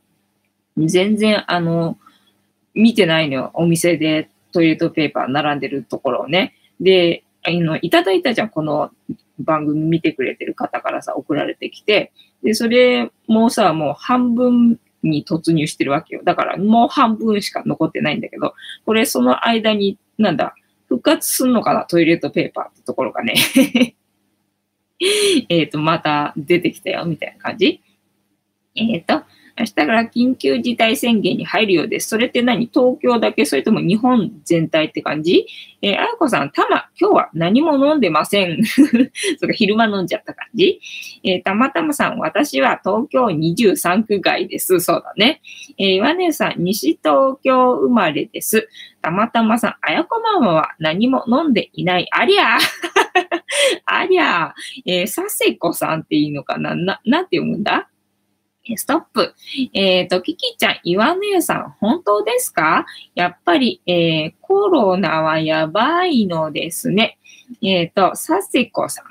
[0.78, 1.98] 全然、あの、
[2.74, 3.52] 見てないのよ。
[3.54, 6.56] お店でトイレットペーパー並んでるところをね。
[6.80, 8.50] で、あの、いただいたじゃん。
[8.50, 8.92] この
[9.40, 12.12] 番組見てくれてる方からさ、送られてきて。
[12.44, 16.22] で、それもさ、もう半分に突入してるわけよ。
[16.24, 18.54] だからもう半分しか残ってないんだけど、
[18.86, 20.56] これその間に、なんだ、
[20.88, 21.86] 復活すんのかな？
[21.86, 23.36] トイレットペーパーってところがね。
[25.50, 27.82] えっと、また出てきたよ、みたいな感じ。
[28.76, 29.26] えっ、ー、と、
[29.60, 32.10] 明日から緊急事態宣言に入るようです。
[32.10, 32.68] それって何？
[32.72, 33.44] 東京だけ？
[33.46, 35.48] それとも日本全体って感じ？
[35.82, 38.64] えー、あやこさん、たま、今日は何も飲んでません。
[39.40, 40.80] そか、昼間飲んじゃった感じ？
[41.24, 44.80] えー、たまたまさん、私は東京23区外です。
[44.80, 45.42] そうだね。
[45.80, 48.70] えー、岩根さん、西東京生まれです。
[49.02, 52.08] たまたまさん、あやこママは何も飲んでいない。
[52.12, 52.58] ありゃ
[53.86, 54.54] ありゃ
[54.86, 56.76] えー、させこさんっていいのかな？
[56.76, 57.90] な、なんて読むんだ？
[58.76, 59.34] ストップ。
[59.74, 62.86] えっ、ー、と、キキちゃん、岩根さん、本当ですか？
[63.16, 67.18] やっぱり、えー、コロナはやばいのですね。
[67.62, 69.06] えっ、ー、と、サセコさん、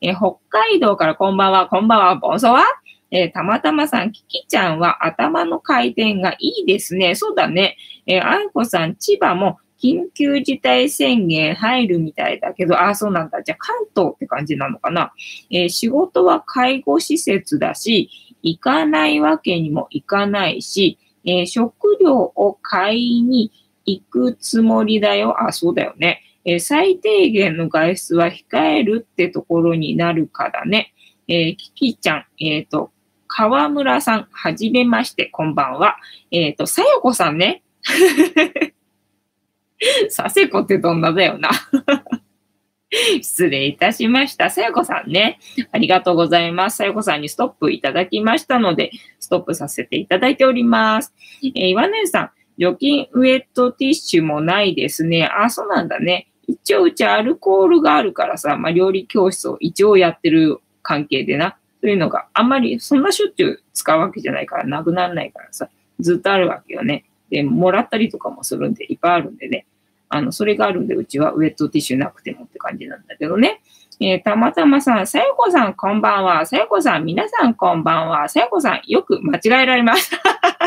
[0.00, 2.64] え、北海道からこんばんは、こんばんは、ボンソワ
[3.10, 7.14] え、たまたまさん、キキちゃんは頭の回転がいいですね。
[7.14, 7.76] そうだね。
[8.06, 13.42] えー、あいこさん、千葉も緊急事態宣言入るみたいだけど、あ、そうなんだ。
[13.42, 15.12] じゃあ関東って感じなのかな。
[15.50, 18.08] えー、仕事は介護施設だし、
[18.42, 23.52] 行かないわけにもいかないし、えー、食料を買いに
[23.84, 25.42] 行くつもりだよ。
[25.42, 26.22] あ、そうだよね。
[26.44, 30.92] えー、最低限の外出は控えるってところになるからね。
[31.28, 32.90] えー、キキちゃん、えっ、ー、と、
[33.28, 35.96] 河村さん、はじめまして、こんばんは。
[36.30, 37.62] えっ、と、さやこさんね。
[40.10, 41.50] させこってどんなだよな
[43.22, 44.50] 失礼いたしました。
[44.50, 45.38] さやこさんね。
[45.72, 46.76] ありがとうございます。
[46.76, 51.14] さやこさんにストップいただきましたので、ストップさせていただいております。
[51.42, 55.24] えー、岩根さん、除菌ウェットティッシュもないですね。
[55.26, 56.28] あ、そうなんだね。
[56.46, 61.56] 一応うちアルコールがあるからさ、まあ、料理教室を一応やってる関係でな。
[61.80, 67.04] そういうのがあんまりそんなしょっちゅう使うわけじゃないからなくならないからさ、ずっとあるわけよね。
[67.30, 69.66] で、もらったりとかもするんで、いっぱいあるんでね。
[70.14, 73.62] あの、それがあるんで、うちはウェットティッシュなくてもって感じなんだけどね。
[73.98, 76.44] えー、たまたまさん、さやこさんこんばんは。
[76.44, 78.28] さやこさん、皆さんこんばんは。
[78.28, 80.18] さやこさん、よく間違えられました。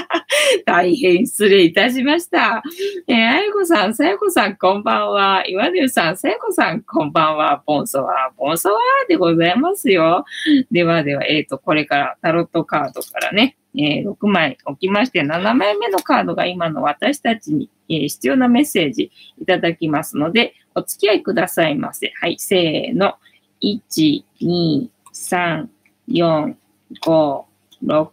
[0.65, 2.63] 大変失礼いたしました。
[3.07, 5.43] えー、あやこさん、さやこさんこんばんは。
[5.47, 7.61] 岩根さん、さやこさんこんばんは。
[7.67, 10.25] ボンソワー、ボンソワーでございますよ。
[10.71, 22.11] ではでは、えっ、ー、と、これからタロットカードからね、えー、6枚置きまして、7枚目のカードが今の私たちに、えー、必要なメッセージいただきますので、お付き合いくださいませ。
[22.19, 23.15] はい、せーの。
[23.61, 25.67] 1、2、3、
[26.09, 26.55] 4、
[27.01, 27.43] 5、
[27.83, 28.09] 6。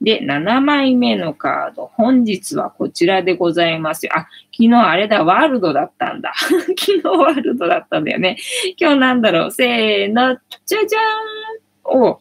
[0.00, 1.90] で、7枚目のカード。
[1.94, 4.06] 本日はこちらでございます。
[4.12, 6.34] あ、昨日あれだ、ワールドだったんだ。
[6.36, 8.36] 昨日ワールドだったんだよね。
[8.76, 9.50] 今日なんだろう。
[9.50, 11.98] せーの、じゃじゃーん。
[11.98, 12.20] お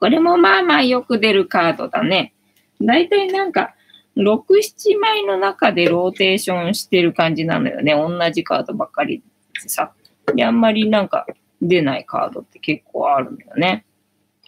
[0.00, 2.32] これもまあまあよく出るカードだね。
[2.80, 3.74] だいたいなんか、
[4.16, 7.92] 6、7枚の中でローテーションしてる感じなのよね。
[7.92, 9.22] 同じカードばっかり
[9.62, 9.92] でさ。
[10.34, 11.26] で、あんまりなんか
[11.60, 13.84] 出ないカードって結構あるんだよね。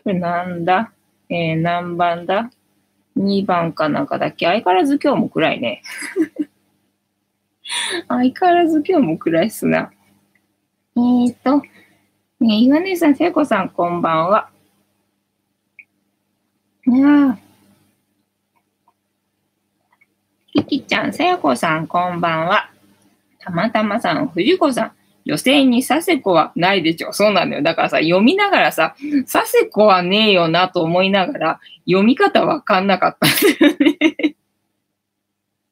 [0.02, 0.92] これなんだ？
[1.28, 2.50] えー、何番だ
[3.16, 4.46] ?2 番かなんかだっけ？
[4.46, 5.82] 相変わらず今日も暗いね。
[8.08, 9.92] 相変わらず今日も暗いっすな。
[10.96, 11.62] えーと、
[12.40, 14.50] ね、岩根さん、聖子さん、こんばんは。
[16.92, 17.38] ああ。
[20.52, 22.70] キキちゃん、さやこさん、こんばんは。
[23.38, 24.92] たまたまさん、藤子さん、
[25.24, 27.12] 女性にさせこはないでしょ。
[27.12, 27.62] そうなんだよ。
[27.62, 28.94] だからさ、読みながらさ、
[29.26, 33.76] させこはねえよなと思いながら、読み方わかんなかったんだよ
[34.28, 34.36] ね。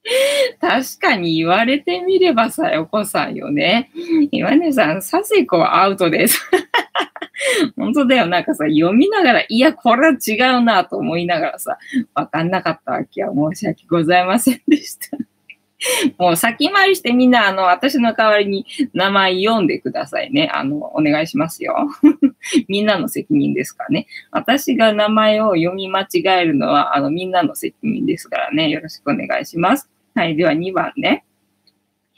[0.60, 3.90] 確かに言われてみればさよこさんよね。
[4.30, 6.40] 岩根さん、サセコはアウトです。
[7.76, 8.26] 本当だよ。
[8.26, 11.78] なんかさ、読みながら、いや、これは違うなと思いながらさ、
[12.14, 15.16] わかんなかったわけは申し訳ございませんでした。
[16.18, 20.50] もう先回りしてみんな、あの、私の代わりに名前読んでくださいね。
[20.52, 21.88] あの、お願いしますよ。
[22.68, 24.06] みんなの責任ですかね。
[24.30, 28.68] 私が名前を読み間違えるのは、あの、みんなの責任ですからね。
[28.68, 29.90] よろしくお願いします。
[30.14, 30.36] はい。
[30.36, 31.24] では2番ね。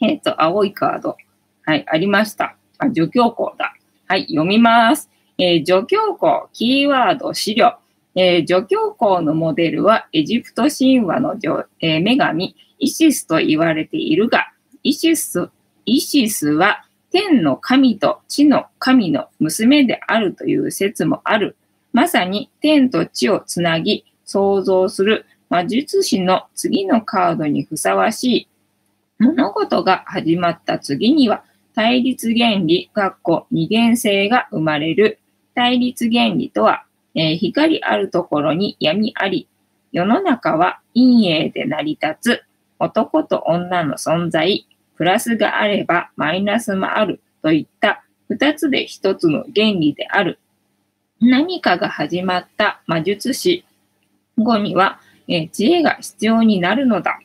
[0.01, 1.17] えっ、と、青いカード。
[1.65, 2.57] はい、ありました。
[2.79, 3.75] あ、助教校だ。
[4.09, 5.09] はい、読みます。
[5.39, 7.75] えー、助教校、キーワード、資料。
[8.15, 11.37] えー、助教校のモデルはエジプト神話の、
[11.81, 14.49] えー、女神、イシスと言われているが、
[14.83, 15.49] イシス、
[15.87, 21.57] イシスは天の神と地の神の娘であるという説もある。
[21.93, 28.49] まさに天と地をつなぎ創造する魔術師の次のカードにふさわしい。
[29.21, 31.45] 物事が始まった次には
[31.77, 35.21] 対立原理、括弧二元性が生まれる。
[35.55, 39.47] 対立原理とは、えー、光あるところに闇あり。
[39.93, 42.43] 世の中は陰影で成り立つ
[42.83, 44.67] 男と女の存在、
[44.97, 50.41] プラスがあればマイナスもあるといった二つで一つの原理である。
[51.21, 53.65] 何かが始まった魔術師
[54.37, 57.21] 後には、え知恵が必要になるのだ。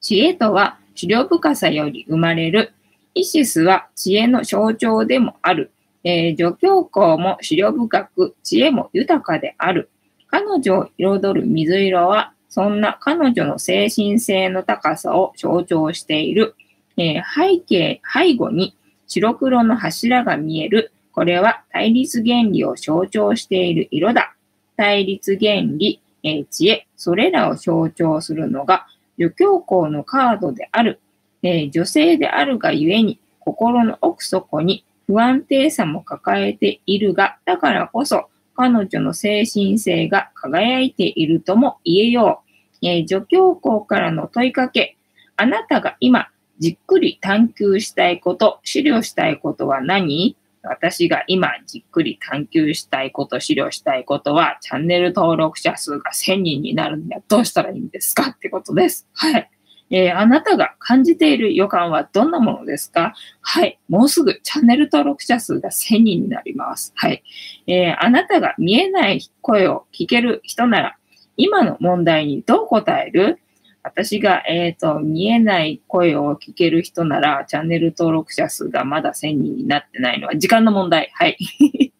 [0.00, 2.72] 知恵とは資料深さより生まれる。
[3.14, 5.72] イシスは知恵の象徴でもある。
[6.04, 9.90] えー、女教皇も資料深く、知恵も豊かである。
[10.28, 16.56] 彼女を彩る水色は、そんな彼女の精神性の高さを象徴している。
[16.96, 18.74] えー、背景、背後に
[19.06, 20.90] 白黒の柱が見える。
[21.12, 24.34] これは対立原理を象徴している色だ。
[24.76, 28.88] 対立原理、えー、知恵、それらを象徴するのが、
[29.20, 30.98] 女教皇のカードである。
[31.44, 42.47] えー、女性であるがゆえに、心の奥底に不安定さも抱えているが、だからこそ、彼女の精神性が輝いているとも言えよう。
[42.82, 44.96] えー、女教皇からの問いかけ、
[45.36, 50.36] あなたが今、じっくり探求したいこと、資料したいことは何？
[50.64, 58.30] 私が今じっくり探求したいこと、資料したいことは、チャンネル登録者数が1000人になるにはどうしたらいいんですか？
[58.30, 59.06] ってことです。
[59.14, 59.48] はい。
[59.90, 63.14] えー、あなたが感じている予感はどんなものですか？
[63.40, 63.78] はい。
[63.88, 66.92] もうすぐチャンネル登録者数が1000人になります。
[66.96, 67.22] はい。
[67.66, 70.97] えー、あなたが見えない声を聞ける人なら、
[71.38, 73.38] 今の問題にどう答える？
[73.82, 81.10] 私が、えっ、ー、と、見えない声を聞ける人なら、チャンネル登録者数がまだ1000人になってないのは時間の問題。
[81.14, 81.38] はい。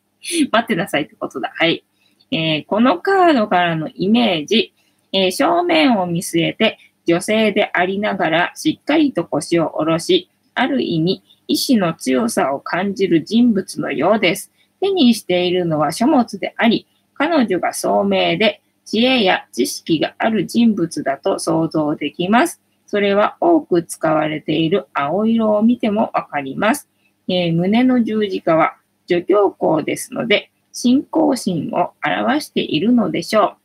[0.52, 1.50] 待ってなさいってことだ。
[1.54, 1.84] はい。
[2.30, 4.74] えー、このカードからのイメージ、
[5.12, 14.52] えー、正面を見据えて、女性でありながらしっかりと腰を下ろし、ある意味、意志の強さを感じる人物のようです。
[14.80, 22.62] 手にしているのは書物であり、彼女が聡明で知恵や知識がある人物だと想像できます。
[22.86, 26.88] それは多く使われている青色を見てもわかります。
[27.28, 33.56] えー、胸の十字架は助教皇ですので、信仰心を表しているのでしょ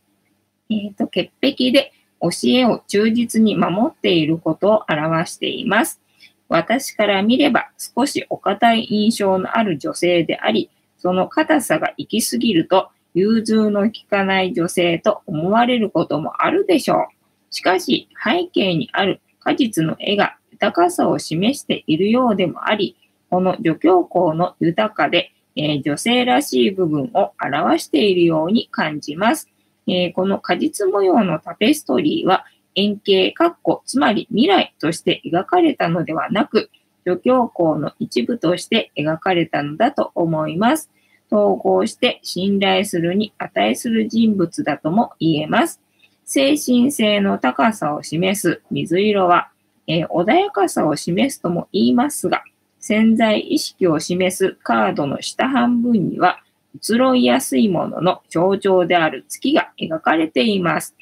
[0.70, 0.74] う。
[0.74, 6.02] えっ、ー、と、潔癖で教えを忠実に守っていることを表しています。
[6.50, 17.06] 私から見れば少しお堅い印象のある女性であり、その硬さが行き過ぎると融通の利かない女性と思われることもあるでしょう。
[17.52, 22.96] しかし、背景にある果実の絵が豊かさを示しているようでもあり、
[23.30, 29.50] この女教皇の豊かで、えー、女性らしい部分を表しているように感じます。
[29.88, 32.46] えー、この果実模様のタペストリーは
[32.76, 36.70] 円形、括弧、つまり未来として描かれたのではなく、
[37.06, 40.90] 女教皇の一部として描かれたのだと思います。
[41.34, 45.82] 統合して信頼するに値する人物だとも言えます。
[46.26, 49.50] 精神性の高さを示す水色は、
[49.88, 52.44] えー、穏やかさを示すとも言いますが、
[52.80, 56.40] 潜在意識を示すカードの下半分には、
[56.76, 60.96] 移ろいやすいものの象徴である月が描かれています。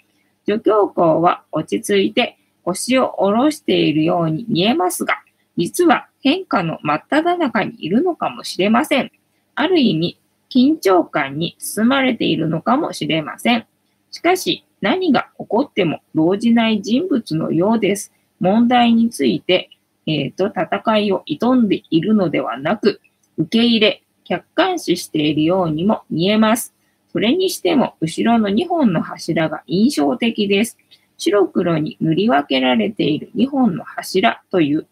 [0.46, 5.16] 助教皇は落ち着いて腰を下ろしているように見えますが、
[5.58, 9.12] 実は変化の真っ只中にいるのかもしれません。
[9.56, 10.18] ある意味、
[10.54, 13.66] 緊張感に包まれているのかもしれません。
[14.12, 18.12] しかし、何が起こっても動じない人物のようです。
[18.40, 19.70] 問題について、
[20.08, 23.00] えっ、ー、と、戦いを挑んでいるのではなく、
[23.38, 26.74] 受け入れ、客観視しているようにも見えます。
[27.12, 30.78] それにしても、後ろの2本の柱が印象的です。
[31.18, 34.88] 白黒に塗り分けられている2本の柱という、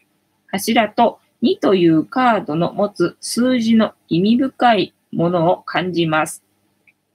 [0.48, 6.44] 柱と2というカードの持つ数字の意味深いものを感じます。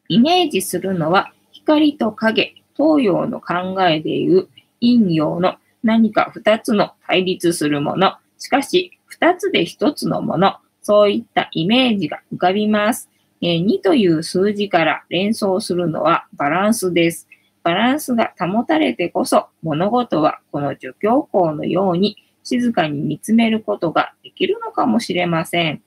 [0.09, 4.49] イメージするのは光と影、東洋の考えでいう
[4.81, 13.09] 陰陽の何か二つの対立するもの、しかし二つで一つのもの、そういったイメージが浮かびます。
[13.41, 17.29] え、2という数字から連想するのはバランスです。
[17.63, 25.83] バランスが保たれてこそ物事はこの助教校のように静かに見つめることができるのかもしれません。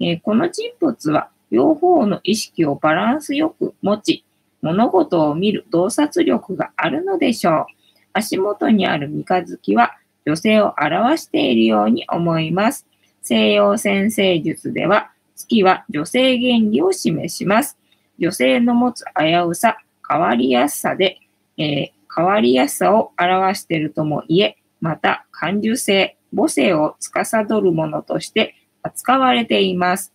[0.00, 4.24] え、この人物は両方の意識をバランスよく持ち、
[4.62, 7.66] 物事を見る洞察力があるのでしょう。
[8.12, 12.86] 足元にある三日月は女性を表しているように思います。
[13.22, 17.78] 西洋先生術では月は女性原理を示します。
[18.18, 19.78] 女性の持つ危うさ、
[20.08, 21.18] 変わりやすさで、
[21.56, 30.12] えー、変わりやすさを表しているとも言え、また感受性、母性を司るものとして扱われています。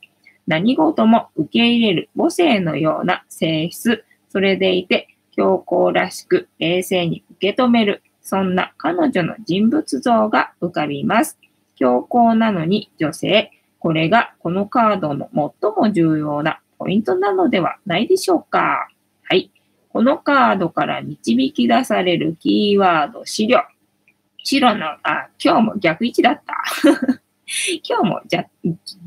[0.47, 8.03] 何事も受け入れる母性のような性質、それでいて強硬らしく冷静に受け止める。
[8.21, 11.37] そんな彼女の人物像が浮かびます。
[11.75, 13.51] 強硬なのに女性。
[13.79, 18.87] これがこのカードの最も重要なポイントなのではないでしょうか。
[19.23, 19.51] はい。
[19.89, 23.59] このカードから導き出されるキーワード、資料。
[24.43, 26.55] 白の、あ、今日も逆位置だった。
[27.87, 28.45] 今日もじゃ、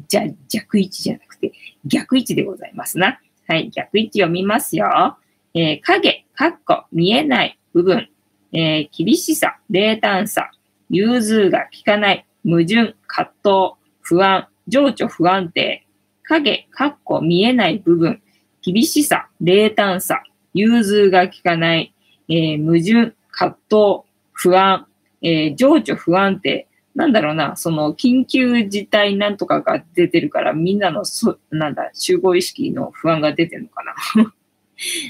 [0.09, 1.53] じゃ、逆位置じゃなくて、
[1.85, 3.21] 逆位置でございますな。
[3.49, 5.17] はい、逆位置を見ますよ。
[5.55, 8.09] えー、影、かっこ、見えない部分。
[8.53, 10.51] えー、厳しさ、冷淡さ、
[10.91, 13.53] 融通が効かない、矛盾、葛藤、
[14.01, 15.85] 不安、情緒不安定。
[16.25, 18.21] 影、かっこ、見えない部分。
[18.63, 20.23] 厳しさ、冷淡さ、
[20.55, 21.95] 融通が効かない、
[22.29, 24.87] えー、矛盾、葛藤、不安、
[25.23, 26.67] えー、情緒不安定。
[26.97, 34.35] なんだろうな、その緊急事態なんとかが出てるから、みんなのそ、なんだ、集合意識の不安が出てるのかな。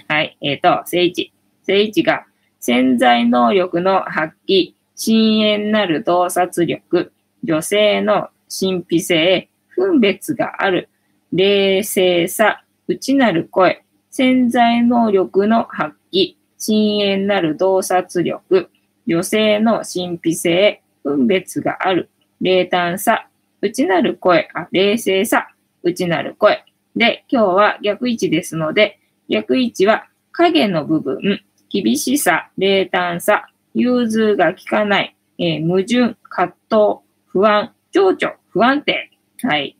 [0.15, 0.37] はい。
[0.41, 1.33] えっ、ー、と、聖一。
[1.63, 2.27] 聖一が
[2.59, 7.13] 潜在能力の発揮、深淵なる洞察力、
[7.45, 10.89] 女性の神秘性、分別がある、
[11.33, 18.71] 冷静さ、内なる声、潜在能力の発揮、深淵なる洞察力、
[19.07, 23.29] 女性の神秘性、分別がある、冷淡さ、
[23.63, 25.49] 内なる声、あ、冷静さ、
[25.85, 26.65] 内なる声。
[26.97, 28.99] で、今日は逆位置ですので、
[29.29, 31.41] 逆位置は影の部分、
[31.71, 39.11] 厳しさ、冷淡さ、融通が効かない、えー、矛盾、葛藤、不安、情緒、不安定。
[39.43, 39.77] はい。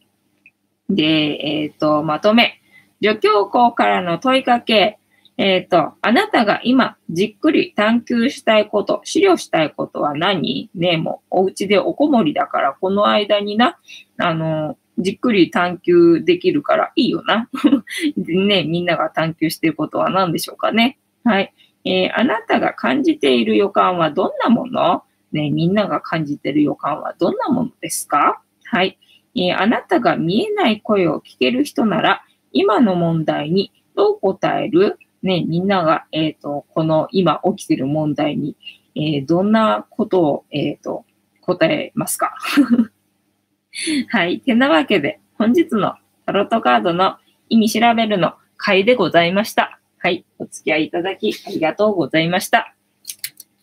[0.89, 2.61] で、えっ、ー、と、まとめ。
[3.03, 4.99] 助教校からの問いかけ。
[5.39, 10.71] えっ、ー、と、あなたが今じっくり探求したいこと、資料したいことは何？
[10.75, 13.79] ねえもうお家でおこもりだから、この間にな、
[14.19, 17.51] あの、じっくり探求できるからいいよな。
[18.17, 20.99] ね、みんなが探求していることは何でしょうかね。
[21.23, 21.53] はい。
[21.85, 25.03] えー、あなたが感じている予感はどんなもの？
[25.33, 28.41] ね、みんなが感じている予感はどんなものですか？
[28.65, 28.99] はい。
[29.35, 34.99] えー、あなたが見えない声を聞ける人なら、今の問題にどう答える？
[35.23, 38.57] ね、みんなが、えっ、ー、と、この今起きてる問題に、
[38.95, 41.05] えー、どんなことを、えっ、ー、と、
[41.41, 42.35] 答えますか？
[44.09, 44.41] はい。
[44.41, 45.95] てなわけで、本日の
[46.25, 47.17] タロットカードの
[47.49, 49.81] 意味調べるの回でございました。
[49.99, 50.25] はい。
[50.39, 52.75] お付き合いいただきありがとうございました。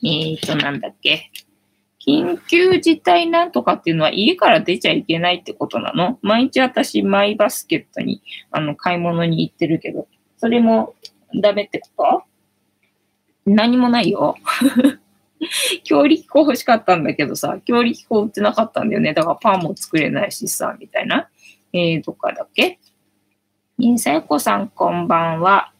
[0.03, 1.31] えーと、なんだっけ？
[2.05, 6.19] 緊急事態なんとかっていうのは家から出ちゃいけないってことなの？
[6.21, 10.95] 毎日私マイバスケットにあの買い物に行ってるけど、それも
[11.35, 11.87] ダメってこ
[13.45, 13.51] と？
[13.51, 14.35] 何もないよ。
[15.83, 19.13] 強力粉欲しかったんだけどさ、強力粉売ってなかったんだよね。
[19.13, 21.29] だからパンも作れないしさ、みたいな。
[21.73, 22.79] えー、どっかだっけ？
[23.79, 25.73] えー、さやこさんこんばんは。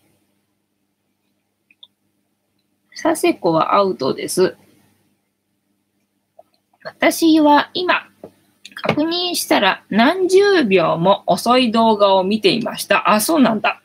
[2.95, 4.57] させこはアウトです。
[6.83, 8.09] 私は今、
[8.75, 13.09] 確認したら何十秒も遅い動画を見ていました。
[13.09, 13.81] あ、そうなんだ。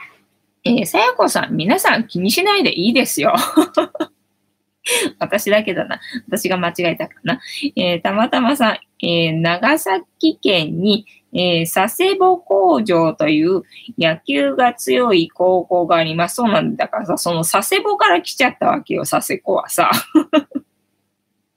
[0.68, 3.34] えー、さやこさん、皆さん気にしないでいいですよ。
[5.18, 6.00] 私だけだな。
[6.28, 7.40] 私が間違えたかな。
[7.76, 13.62] えー、たまたまさん、えー、長崎県に、えー、佐世保工場という
[13.98, 16.36] 野球が強い高校があります。
[16.36, 19.90] そうなんだからさ、その佐世保から来ちゃったわけよ、佐世保はさ。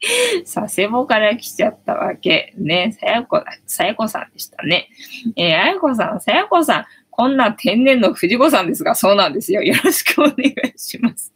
[0.43, 2.53] 佐世保から来ちゃったわけ。
[2.57, 4.89] ね、さやこだ、さやこさんでしたね。
[5.35, 6.85] えー、あやこさん、さやこさん、
[7.21, 9.61] こんな天然の藤子さんですが、そうなんですよ。
[9.61, 11.31] よろしくお願いします。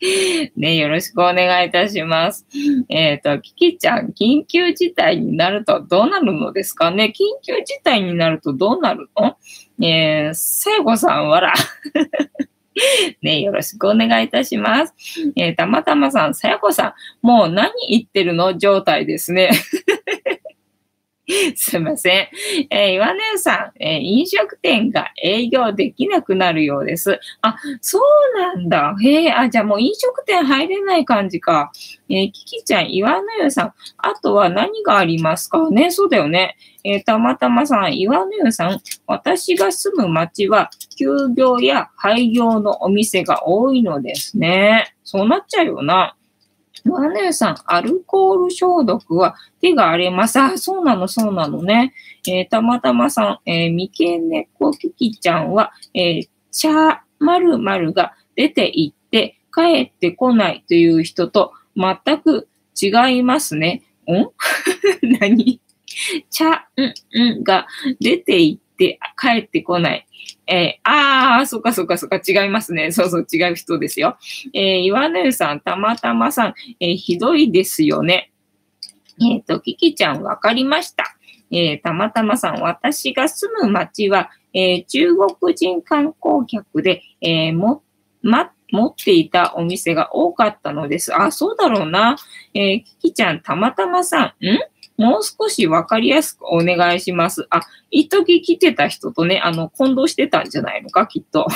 [0.56, 2.46] ね、よろしくお願いいたします。
[2.88, 7.12] えっ、ー、と、キキちゃん、緊急事態になるとどうなるのですかね？
[7.14, 9.36] 緊急事態になるとどうなるの？
[9.86, 11.52] えー、聖子さん、わら。
[13.20, 14.94] ね、よろしくお願いいたします。
[15.36, 18.56] えー、たまたまさん、さやこさん、もう何言ってるの？
[18.56, 19.50] 状態ですね。
[21.56, 22.28] すいません。
[22.70, 27.20] えー、岩根さん、えー、飲食店が営業できなくなるようです。
[27.42, 28.96] あ、そうなんだ。
[29.02, 31.70] へえ、あ、じゃあもう飲食店入れない感じか。
[32.08, 35.68] えー、キキちゃん、岩根湯さん、あとは何がありますか？
[35.70, 36.56] ね、そうだよね。
[36.82, 44.94] えー、たまたまさん、岩根湯さん、私が住む町は休業や廃業のお店が多いのですね。
[45.04, 46.14] そうなっちゃうよな。
[46.84, 50.38] マネーさん、アルコール消毒は手が荒れます。
[50.38, 51.92] あ、そうなの、そうなのね。
[52.26, 62.48] えー、たまたまさん、えー、三毛猫キキちゃんは、えー、チャーる〇が出て行って帰ってこないという人と全く
[62.80, 63.82] 違いますね。
[64.06, 64.30] ん？
[65.20, 65.60] 何？
[66.30, 67.66] チャんんが
[68.00, 70.06] 出て行って帰ってこない。
[70.48, 72.90] えー、ああ、そっかそっかそっか、違いますね。
[72.92, 74.16] そうそう、違う人ですよ。
[74.54, 78.32] えー、岩根さん、たまたまさん、えー、ひどいですよね。
[79.20, 81.04] えっ、と、キキちゃん、わかりました。
[81.50, 87.82] えー、たまたまさん、私が住む町は、えー、中国人観光客で、えー、も、
[88.22, 91.14] ま、持っていたお店が多かったのです。
[91.14, 92.16] あ、そうだろうな。
[92.54, 94.58] えー、キキちゃん、たまたまさん、ん？
[94.98, 97.46] もう少しわかりやすくお願いします。
[97.50, 101.46] あ、一時来てた人とね、あの、混同してたんじゃないのか、きっと。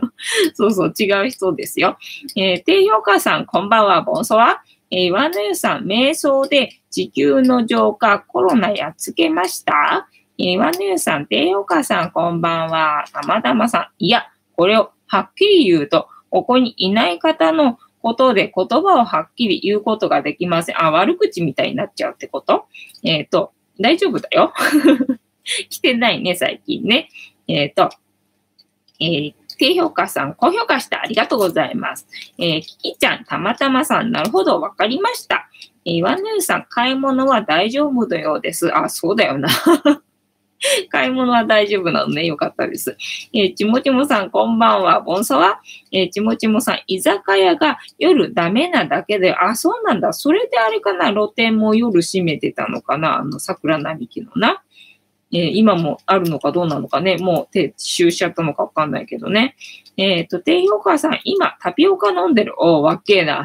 [0.54, 1.98] そうそう、違う人ですよ。
[2.36, 4.62] えー、低評価さん、こんばんは、ボンソワ。
[4.90, 13.04] えー、岩野湯さん、瞑想で地球の浄化、コロナやっつけましたえー、岩野湯さん、低評価さん、こんばんは。
[13.12, 14.26] たまたまさん、いや、
[14.56, 20.80] これをはっきり言うと、ここにいない方のことで言葉をはっきり言うことができません。
[20.80, 22.66] あ、悪口みたいになっちゃうってこと？
[23.02, 24.52] えっ、ー、と、大丈夫だよ。
[25.68, 27.08] 来てないね、最近ね。
[27.48, 27.90] えっ、ー、と、
[29.00, 32.06] えー、低評価さん、高評価したありがとうございます。
[32.38, 35.48] えー、キキちゃん、たまたまさん、なるほど、わかりました。
[35.84, 38.72] えー、岩根さん、買い物は大丈夫のようです。
[38.72, 39.48] あ、そうだよな。
[40.90, 42.24] 買い物は大丈夫なのね。
[42.26, 42.96] よかったです。
[43.32, 45.00] えー、ちもちもさん、こんばんは。
[45.00, 45.60] ボンソワ。
[45.92, 50.12] えー、ちもちもさん、居酒屋が夜ダメなだけで、あ、そうなんだ。
[50.12, 51.12] それであれかな。
[51.12, 53.18] 露店も夜閉めてたのかな。
[53.18, 54.62] あの、桜並木のな。
[55.32, 57.16] えー、今もあるのかどうなのかね。
[57.18, 59.56] もう撤収しちゃったのかわかんないけどね。
[59.96, 62.54] えっ、ー、と、低評価さん、今、タピオカ飲んでる。
[62.58, 63.44] おー、わっけえな。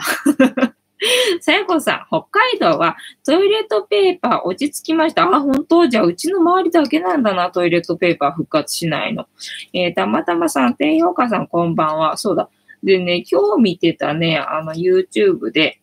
[1.41, 2.95] さやこさん、北海道は
[3.25, 5.23] トイレットペーパー落ち着きました。
[5.23, 5.87] あ、本当？
[5.87, 9.27] じゃあ、うちの周りだけなんだな、トイレットペーパー復活しないの。
[9.73, 12.17] えー、たまたまさん、低評価さん、こんばんは。
[12.17, 12.49] そうだ。
[12.83, 15.81] でね、今日見てたね、あの、YouTube で、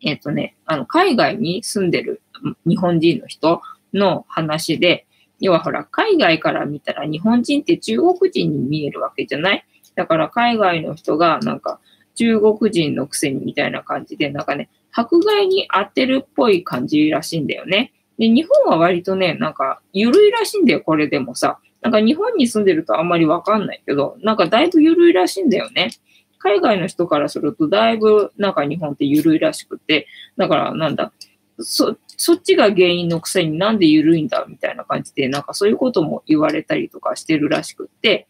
[0.00, 2.22] えっ、ー、とね、あの、海外に住んでる
[2.66, 3.62] 日本人の人
[3.94, 5.06] の話で、
[5.40, 9.64] 要はほら、海外から見たら日本人って中国人に見えるわけじゃない？
[9.96, 11.80] だから海外の人がなんか、
[12.16, 17.92] 中国人のくせにみたいな感じで、なんかね、迫害に合ってるっぽい感じらしいんだよね。
[18.18, 21.58] で、日本は割とね、なんか、ゆるいらしいんだよ、これでもさ。
[21.82, 25.90] なんか日本に住んでるとあんまりわかんないけど、なんかだいぶゆるいらしいんだよね。
[26.38, 30.06] 海外の人からするとだいぶなんか日本ってゆるいらしくて、
[30.36, 31.12] だからなんだ、
[31.60, 38.26] そ、そっちが原因のくせになんでゆるいんだみたいな感じで、なんかそういうことも言われたりとかしてるらしくって、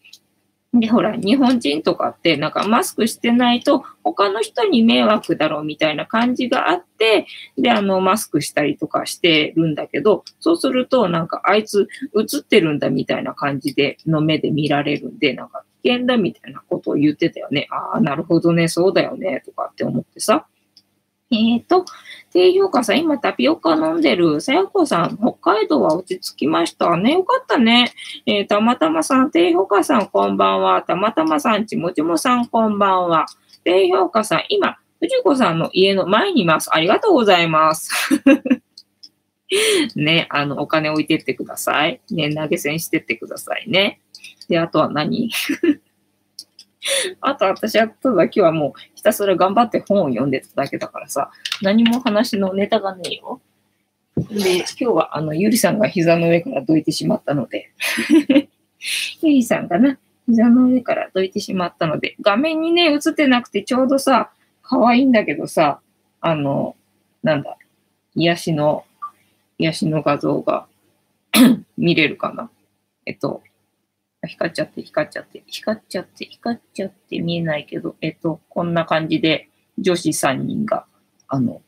[0.80, 7.26] で、ほら、日本人とかって、なんかマスクしてないと他の人に迷惑だろうみたいな感じがあって、
[7.58, 17.68] で、あの、マスクしたりとかしてるんだけど、そうすると、なんかあいつ映ってるんだみたいな感じで、の目で見られるんで、なんか危険だみたいなことを言ってたよね。
[17.70, 20.46] ああ、なるほどね、そうだよね、とかって思ってさ。
[21.30, 21.84] えっ、ー、と、
[22.32, 24.40] 低評価さん、今タピオカ飲んでる。
[24.40, 27.14] さやこさん、北海道は落ち着きましたね。
[27.14, 27.92] よかったね。
[28.26, 30.82] えー、たまたまさん、低評価さん、こんばんは。
[30.82, 33.26] たまたまさん、ちもちもさん、こんばんは。
[33.64, 36.70] 低評価さん、今、藤子さんの家の前にいます。
[36.72, 37.90] ありがとうございます。
[39.96, 42.00] ね、あの、お金置いてってください。
[42.10, 44.00] ね、投げ銭してってくださいね。
[44.48, 45.30] で、あとは何？
[47.20, 51.30] あと私は、ただ今日はもうひたすら頑張って本を読んでただけだからさ、
[51.62, 53.40] 何も話のネタがねえよ。
[54.16, 57.70] で、今日はあの、ゆりさんが膝の上からどいてしまったので
[59.22, 64.30] ゆりさんがな、膝の上からどいてしまったので、画面にね、映ってなくてちょうどさ、
[64.62, 65.80] 可愛いんだけどさ、
[66.20, 66.76] あの、
[67.22, 67.56] なんだ、
[68.14, 68.84] 癒しの、
[69.58, 70.66] 癒しの画像が
[71.76, 72.50] 見れるかな？
[73.04, 73.42] えっと、
[74.26, 79.48] 光っちゃって、光っちゃって、光っちゃって、光っちゃって見えないけど、えっと、こんな感じで
[79.78, 80.86] 女子3人が、
[81.28, 81.62] あの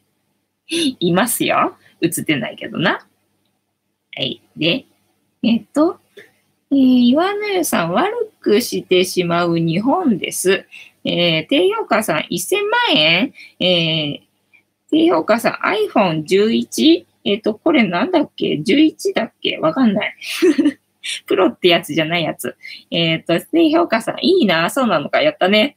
[0.68, 1.76] いますよ。
[2.00, 3.06] 映ってないけどな。
[4.14, 4.40] はい。
[4.56, 4.86] で、
[5.42, 6.00] えっと、
[6.70, 10.66] えー、岩根湯さん、悪くしてしまう日本です。
[11.04, 14.30] えー、低評価さん、1000万円えー、
[14.90, 17.06] 低評価さん、iPhone11?
[17.24, 19.58] えっ、と、これなんだっけ ?11 だっけ？
[19.58, 20.16] わかんない。
[21.26, 22.56] プロってやつじゃないやつ。
[22.90, 25.76] えっ、ー、と、低評価さん、いいな、そうなのか、やったね。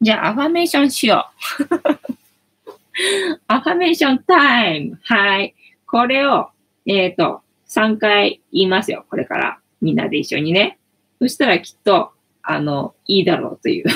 [0.00, 1.30] じゃあ、アファメーションしよ
[1.60, 1.64] う。
[3.48, 5.00] アファメーションタイム。
[5.02, 5.54] はい。
[5.86, 6.48] これを、
[6.86, 9.06] えっ、と、3回言いますよ。
[9.08, 9.58] これから。
[9.80, 10.78] みんなで一緒にね。
[11.20, 13.86] そしたらきっと、あの、いいだろうという。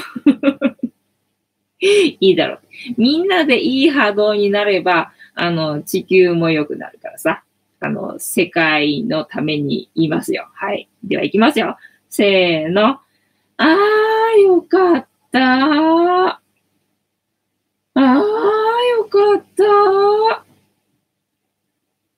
[1.80, 2.60] いいだろう。
[2.96, 7.44] みんなでいい波動になれば、あの、地球も良くなるからさ。
[7.80, 10.48] あの、世界のために言いますよ。
[10.52, 10.88] はい。
[11.04, 11.76] では行きますよ。
[12.10, 12.98] せーの。
[13.56, 16.34] あー、よかった。
[16.34, 19.64] あー、よかった。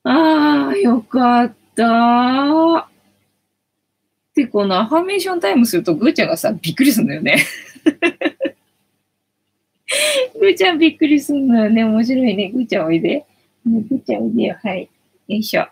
[0.05, 2.89] あー、よかった。
[4.35, 7.45] で、このアファメーションタイムすると、ぐーちゃんがさ、びっくりするんだよね。
[10.39, 11.85] ぐーちゃんびっくりするのよね。
[11.85, 12.51] 面白いね。
[12.51, 13.27] ぐーちゃんおいで。
[13.67, 14.57] ぐーちゃんおいでよ。
[14.63, 14.89] はい。
[15.31, 15.63] よいしょ。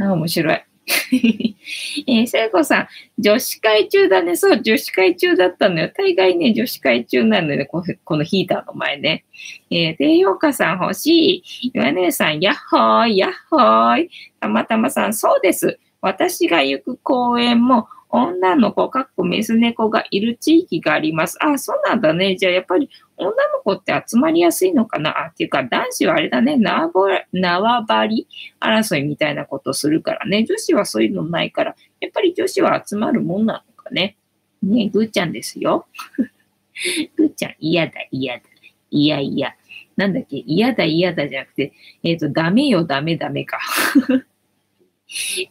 [0.00, 0.64] あ、面白い。
[2.06, 4.34] えー、聖子さん、女子会中だね。
[4.34, 5.90] そう、女子会中だったのよ。
[5.94, 7.82] 大概ね、女子会中なのよ、ね、こ
[8.16, 9.26] のヒーターの前ね。
[9.70, 11.70] えー、低評価さん欲しい。
[11.74, 14.10] 岩姉さん、やっほーい、やっほーい。
[14.40, 15.78] たまたまさん、そうです。
[16.00, 21.36] 私が行く公園も女の子、かっこメス猫がいる地域があります。
[21.40, 22.36] あ、そうなんだね。
[22.36, 25.26] じゃあやっぱり女の子って集まりやすいのかな？
[25.26, 26.56] あ、っていうか男子はあれだね。
[26.56, 28.28] 縄張り
[28.60, 30.44] 争いみたいなことするからね。
[30.44, 34.16] 女子はそういうのないから、やっぱり女子は集まるもんなのかね。
[34.62, 35.86] ねえぐーちゃんですよ。
[37.16, 38.42] ぐーちゃん、嫌だ、嫌だ。
[38.90, 39.54] いやいや。
[39.96, 40.38] なんだっけ？
[40.46, 41.72] 嫌だ、嫌だじゃなくて、
[42.04, 43.58] えっ、ー、と、ダメよ、ダメ、ダメか。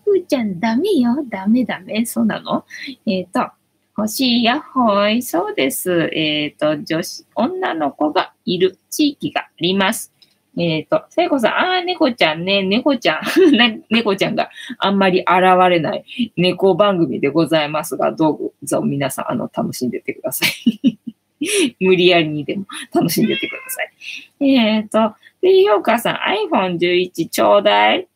[0.04, 1.24] ふーちゃん、ダメよ。
[1.28, 2.06] ダメダメ。
[2.06, 2.66] そうなの？
[3.06, 3.52] えっ、ー、と、
[3.98, 5.24] 欲しいやっほい。
[5.24, 6.12] そうです。
[6.14, 10.14] えっ、ー、と、女子、女の子がいる地域があります。
[10.56, 13.22] えっ、ー、と、聖子さん、ああ、猫ちゃんね、猫ちゃん、
[13.90, 15.30] 猫ちゃんがあんまり現
[15.70, 20.98] れない猫番組でございますが、どうぞ皆さん、あの、楽しんでってください。
[21.80, 24.50] 無理やりにでも楽しんでってください。
[24.50, 26.16] えっ、ー、と、で、ようかさん、
[26.52, 28.08] iPhone11 ちょうだい。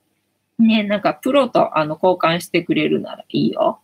[0.61, 3.81] ね、なんかプロとあの交換してくれるならいいよ。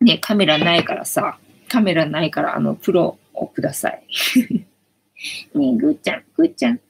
[0.00, 4.02] ね、カメラないからさ、カメラないからあのプロをください。
[5.54, 6.80] ねぐーちゃん、ぐーちゃん。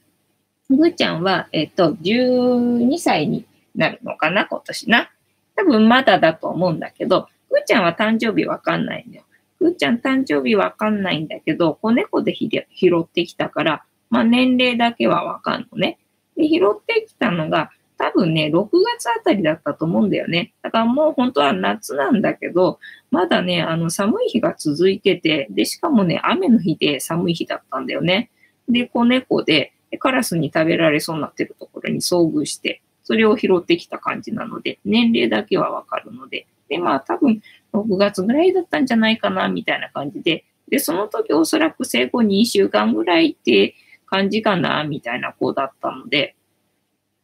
[0.69, 5.09] ぐーちゃんは、えっと、12歳になるのかな、今年な。
[5.55, 9.23] 多分まだだと思うんだけど、ぐーちゃんは誕生日わかんないんだよ。
[9.59, 12.65] ぐーちゃん誕生日わかんないんだけど、子猫で拾
[13.01, 15.97] ってきたから、まあ年齢だけはわかんのね。
[16.37, 20.53] で、拾ってきたのが、多分ね、6月あたりだったと思うんだよね。
[20.61, 22.79] だからもう本当は夏なんだけど、
[23.09, 28.29] まだね、あの寒い日が続いてて、で、しかもね、雨の日で寒い日だったんだよね。
[28.69, 37.41] で、子猫で、カラスに食べられそうになってるところに遭遇して、それを拾ってきた感じなので、年齢だけはわかるので、で、まあ多分
[37.73, 43.75] 6月ぐらいだったんじゃないかな、みたいな感じで、で、その時おそらく生後2週間ぐらいって
[44.07, 46.35] 感じかな、みたいな子だったので、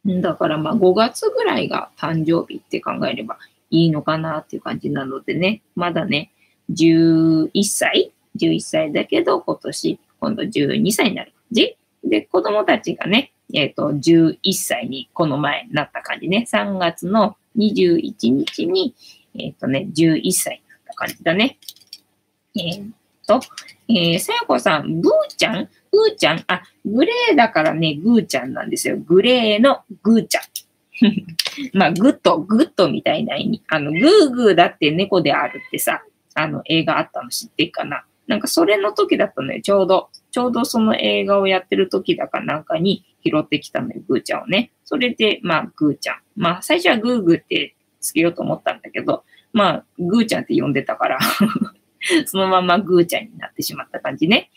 [0.06, 3.38] だからまあ5月ぐらいが誕生日って考えれば
[3.70, 6.30] いいのかなっていう感じなのでね、まだね、
[6.70, 11.76] 11歳 ?11 歳だけど今年、今度12歳になる感じ？
[12.04, 16.46] で、子供たちがね、えっ、ー、と、11歳にこの前なった感じね。
[16.50, 18.94] 3月の21日に、
[19.34, 21.58] えっ、ー、とね、11歳になった感じだね。
[22.56, 22.90] えー、
[23.26, 23.40] と、
[23.88, 25.68] えー、さやこさん、ぐーちゃん？
[25.94, 26.44] ぐーちゃん？
[26.48, 28.96] あ、グレーだからね、ぐーちゃんなんですよ。
[28.98, 30.44] グレーのぐーちゃん。
[31.72, 33.62] まあ、グッド、グッドみたいな意味。
[33.68, 36.02] あの、グーグーだって猫であるってさ、
[36.34, 38.04] あの、映画あったの知ってっかな？
[38.26, 40.08] なんかそれの時だったのよ、ちょうど。
[40.30, 44.70] ちょうどその映画をやってる時だかなんかに拾ってきたのよ、グーちゃんをね。
[44.84, 46.16] それで、まあ、グーちゃん。
[46.36, 51.18] まあ、最初はグーグーってつけようと思ったんだけど、まあ、グーちゃんって呼んでたから
[52.26, 54.50] そのままぐーちゃんになってしまった感じね。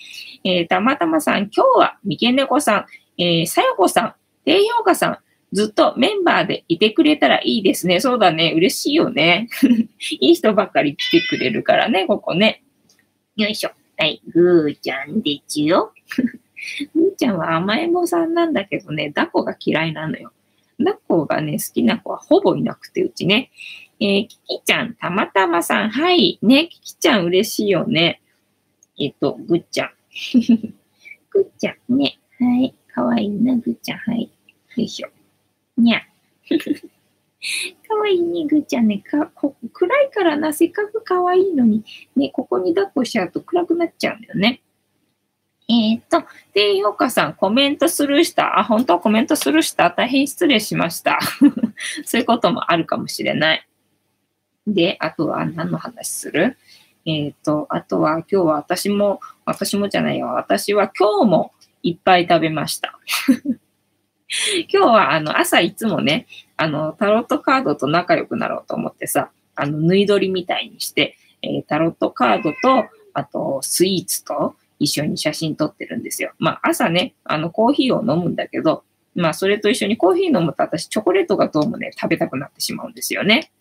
[0.43, 2.85] えー、たまたまさん、今日は三毛猫さん、
[3.17, 4.13] えー、さやこさん、
[4.45, 5.17] 低評価さん、
[5.53, 7.99] ずっとメンバーでいてくれたらいいですね。
[8.01, 8.53] そうだね。
[8.55, 9.47] 嬉しいよね。
[10.19, 12.63] いい人ばっかり来てくれるからね、ここね。
[13.37, 13.71] よいしょ。
[13.97, 15.93] はい、ぐーちゃんでちゅよ。
[16.93, 20.33] ぐーちゃんは甘えん坊さんなんだけどね、抱っこが嫌いなのよ。
[20.79, 23.49] 抱っこがね、好きな子はほぼいなくて、うちね。
[23.99, 26.37] えー、キキちゃん、たまたまさん、はい。
[26.41, 28.21] ね、キキちゃん嬉しいよね。
[28.99, 29.91] えっ、と、ぐっちゃん。
[31.29, 32.19] ぐっちゃんね。
[32.39, 32.73] はい。
[32.93, 33.99] かわいいな、ぐっちゃん。
[33.99, 34.23] はい。
[34.23, 34.29] よ
[34.83, 35.09] いしょ。
[35.77, 36.01] にゃ。
[37.87, 38.99] かわいいね、ぐっちゃんね。
[38.99, 41.83] かこ暗いからな、せっかくかわいいのに、
[42.15, 44.61] ね、ここに抱っこしちゃうと暗くなっちゃうんだよね。
[45.69, 46.23] えっ、と、
[46.53, 48.59] で、ようかさん、コメントスルーした。
[48.59, 48.99] あ、本当？
[48.99, 49.91] コメントスルーした。
[49.91, 51.19] 大変失礼しました。
[52.05, 53.66] そういうこともあるかもしれない。
[54.68, 56.57] で、あとは何の話する？
[57.05, 60.28] えっ、ー、と、あとは今日は私も、私もじゃないよ。
[60.28, 62.99] 私は今日もいっぱい食べました。
[64.68, 76.34] 今日はあの朝いつもね、あのタロットカードと仲良くなろうと思ってさ、あの縫い取りみたいにして、えー、タロットカードと、あとスイーツと一緒に写真撮ってるんですよ。
[76.39, 78.84] まあ朝ね、あのコーヒーを飲むんだけど、
[79.15, 83.51] まあそれと一緒にコーヒー飲むと私チョコレートがどうもね、食べたくなってしまうんですよね。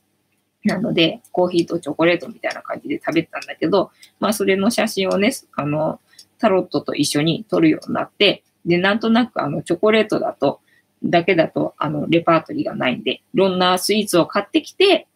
[0.64, 6.00] なので、コーヒーとチョコレートみたいな感じで食べてたんだけど、まあ、それの写真をね、あの、
[6.38, 10.60] タロットと一緒に撮るようになって、で、なんとなく、あの、チョコレートだと、
[11.04, 15.06] だけだと、あの、レパートリーがないんで、いろんなスイーツを買ってきて、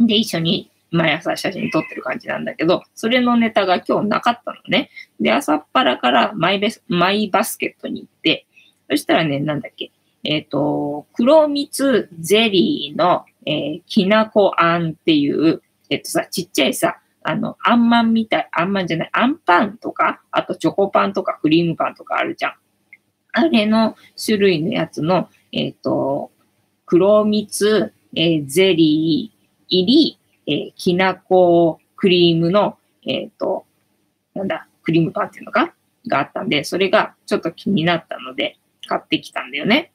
[0.00, 4.90] で、一緒に毎朝写真撮ってる感じなんだけど、それのネタが今日なかったのね。
[5.20, 8.46] で、朝っぱらからマイベスマイバスケットに行って、
[8.90, 9.90] そしたらね、なんだっけ、
[10.24, 22.54] えっ、ー、と、黒蜜ゼリーの、えー、きなこあんっていう、えっ、とさ、ちっちゃいさ、あの、あんまんみたい、あんまんじゃない、あんパンとか、あとチョコパンとかクリームパンとかあるじゃん。
[23.34, 26.30] あれの種類のやつの、えっ、ー、と、
[26.86, 32.76] 黒蜜、えー、ゼリー入り、えー、きなこクリームの、
[33.06, 33.64] えっ、ー、と、
[34.34, 35.72] なんだ、クリームパンっていうのか？
[36.08, 38.56] があったんで、それがちょっと気になったので、
[38.88, 39.92] 買ってきたんだよね。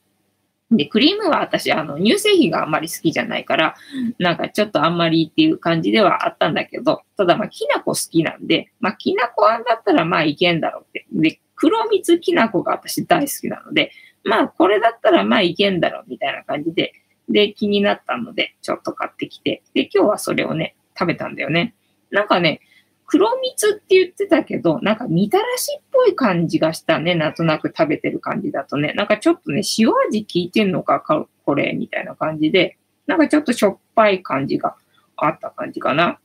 [0.70, 3.74] で、クリームは私、あの、乳製品があんまり好きじゃないから、
[4.18, 11.06] なんかちょっとあんまりっていう感じではあったんだけど、ただまあ、きなこ好きなんで、まあ、きなこあんだったらまあいけんだろうって。
[11.12, 13.92] で、黒蜜きなこが私大好きなので、
[14.24, 16.92] まあ、これだったらまあいけんだろうみたいな感じで、
[17.30, 21.74] で、気になったので、ちょっと買ってきて、で、今日はそれをね、食べたんだよね。
[22.10, 22.60] なんかね、
[23.08, 27.14] 黒蜜って言ってたけど、なんかみたらしっぽい感じがしたね。
[27.14, 28.92] なんとなく食べてる感じだとね。
[28.92, 31.02] なんかちょっとね、塩味効いてんのか、
[31.46, 34.76] これ、みたいな感じで、なんかちょっとしょっぱい感じが
[35.16, 36.18] あった感じかな。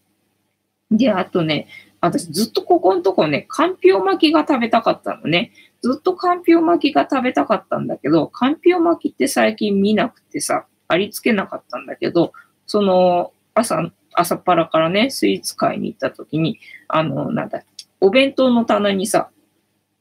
[0.91, 1.67] で、あとね、
[2.01, 5.53] 私ずっとここのとこね、かんぴょう巻きが食べたかったのね。
[5.81, 12.33] ずっとかんぴょう巻きが食べたかったんだけど、かんぴょう巻きって最近見なくてさ、ありつけなかったんだけど、
[12.65, 17.63] その、朝、朝っぱらからね、スイーツ買いに行った時に、あの、なんだ、
[17.99, 19.29] お弁当の棚にさ、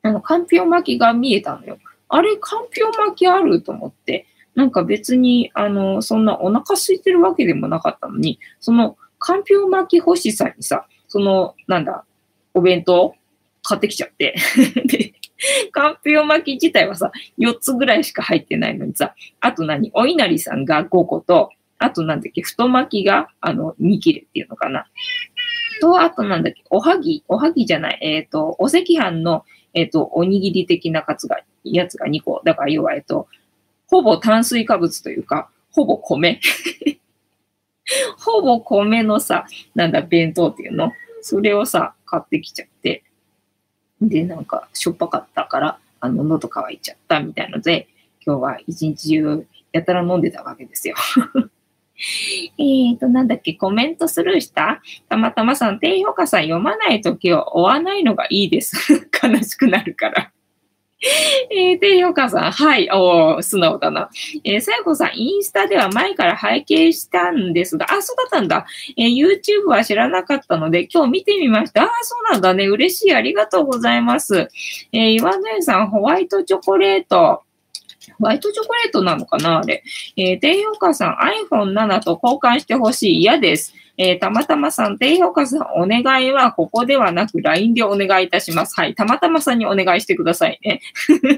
[0.02, 1.78] あの、かんぴょう巻きが見えたのよ。
[2.08, 12.04] あれ、かんぴょう巻きあると思って、なんか別に、あの、そんなお腹空いてるわけでもなかったのに、その、かんぴょう巻き欲しさにさ、その、なんだ、
[12.54, 13.14] お弁当
[13.62, 14.34] 買ってきちゃって
[14.84, 15.14] で、
[15.70, 21.50] かんぴょう巻き自体はさ、4つぐらいしか入ってないのにさ、あと何お稲荷さんが5個と、
[21.82, 24.86] あとなんだっけ、太巻きが、あの、2切れっていうのかな。
[25.80, 32.40] と、あとなんだっけ、おはぎ、おはぎじゃない、えっ、ー、と、お赤飯の、えっ、ー、と、おにぎり的なカツが、やつが2個。
[32.44, 33.26] だから要は、えっ、と、
[33.88, 36.40] ほぼ炭水化物というか、ほぼ米。
[38.18, 40.92] ほぼ米のさ、なんだ、弁当っていうの？
[41.20, 43.02] それをさ、買ってきちゃって。
[44.00, 47.88] で、なんか、しょっぱかったから、あの、喉乾いちゃったみたいので、
[48.24, 50.94] 今日は一日中やたら飲んでたわけですよ。
[52.58, 54.80] えっと、なんだっけ、コメントスルーした？
[55.08, 58.92] たまたまさん、低評価さん読まないときは追わないのがいいです。
[59.22, 60.32] 悲しくなるから。
[61.50, 64.08] えー、低評価さん、はい、お素直だな。
[64.44, 68.66] えー、さやこさん、インスタでは前から拝見したんですが、あ、そうだったんだ。
[68.96, 71.82] えー、YouTube は知らなかったので、今日見てみました。
[71.82, 72.66] あ、そうなんだね。
[72.66, 73.14] 嬉しい。
[73.14, 74.48] ありがとうございます。
[74.92, 77.42] えー、岩根さん、ホワイトチョコレート。
[78.18, 79.58] ホワイトチョコレートなのかな？
[79.58, 79.82] あれ。
[80.16, 81.16] えー、低評価さん、
[81.50, 83.20] iPhone7 と交換してほしい。
[83.20, 83.74] 嫌です。
[83.98, 88.74] えー、たまたまさん、低評価さん、お願いはここではなく LINE でお願いいたします。
[88.80, 88.94] はい。
[88.94, 90.80] たまたまさんにお願いしてくださいね。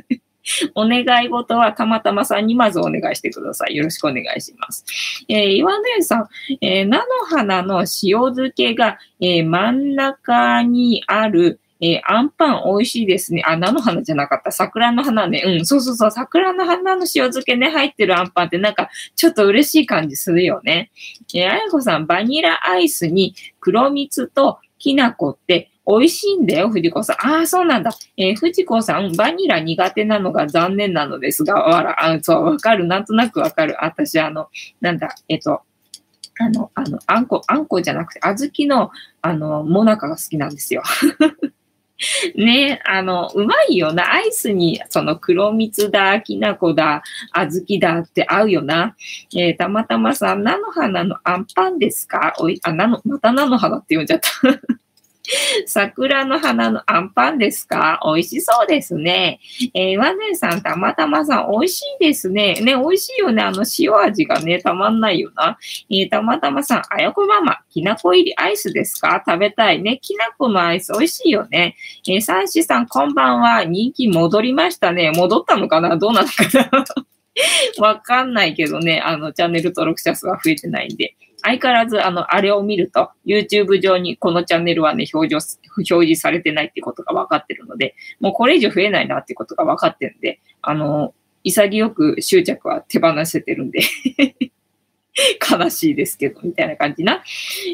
[0.75, 3.77] お願い事はたまたまさんにまずお願いしてください。
[3.77, 4.85] よろしくお願いします。
[5.29, 6.29] えー、岩根さん、
[6.61, 7.87] えー、菜の花の塩
[8.35, 13.43] 漬けが、えー、真ん中にある、えー、アンパン美味しいですね。
[13.47, 14.51] あ、菜の花じゃなかった。
[14.51, 15.43] 桜の花ね。
[15.45, 16.11] うん、そうそうそう。
[16.11, 20.91] 桜の花の塩漬けね、入ってるアンパンってなんか、ちょっと嬉しい感じするよね。
[21.35, 27.17] えー、あやこさん、バニラアイスに黒蜜ときな粉って美味しいんだよ、藤子さん。
[27.17, 27.91] ああ、そうなんだ。
[28.17, 32.87] えー、藤子さん、バニラ苦手なのが残念なのですが、わら、あそう、わかる。
[32.87, 33.77] なんとなくわかる。
[33.85, 34.49] 私、あの、
[34.81, 35.61] なんだ、えっ、と、
[36.41, 40.83] あの、あの、あんこ、あんこじゃなくて、小豆の、あの、もなかが好きなんですよ。
[42.35, 44.13] ねあの、うまいよな。
[44.13, 48.97] アイスに、その黒蜜だ、きな粉だ、小豆だって合うよな。
[49.37, 52.35] えー、たまたまさん、菜の花のあんパンですか？
[52.39, 54.29] おい、あ、菜の、また菜の花って呼んじゃった。
[55.67, 57.99] 桜の花のアンパンですか？
[58.05, 59.41] 美味しそうですね。
[59.73, 62.55] えー、ワネさん、たまたまさん、美味しいですね。
[62.61, 63.43] ね、美味しいよね。
[63.43, 65.57] あの塩味がね、たまんないよな。
[65.91, 69.23] えー、たまたまさん、あやこママ、きなこ入りアイスですか？
[69.27, 69.99] 食べたいね。
[70.03, 71.77] きなこのアイス美味しいよね。
[72.07, 73.65] えー、サンシさん、こんばんは。
[73.65, 75.11] 人気戻りましたね。
[75.15, 75.97] 戻ったのかな？
[75.97, 76.85] どうなのかな？
[77.81, 81.17] わかんないけどね、あの、チャンネル登録者数は増えてないんで。
[81.45, 91.15] 相変わらず、あの、あれを見ると、YouTube 上にこのチャンネルはね、表示、表示されてないってことが分かってるので、もうこれ以上増えないなってことが分かってるんで、あの、
[91.45, 93.81] 潔く執着は手放せてるんで
[95.51, 97.23] 悲しいですけど、みたいな感じな。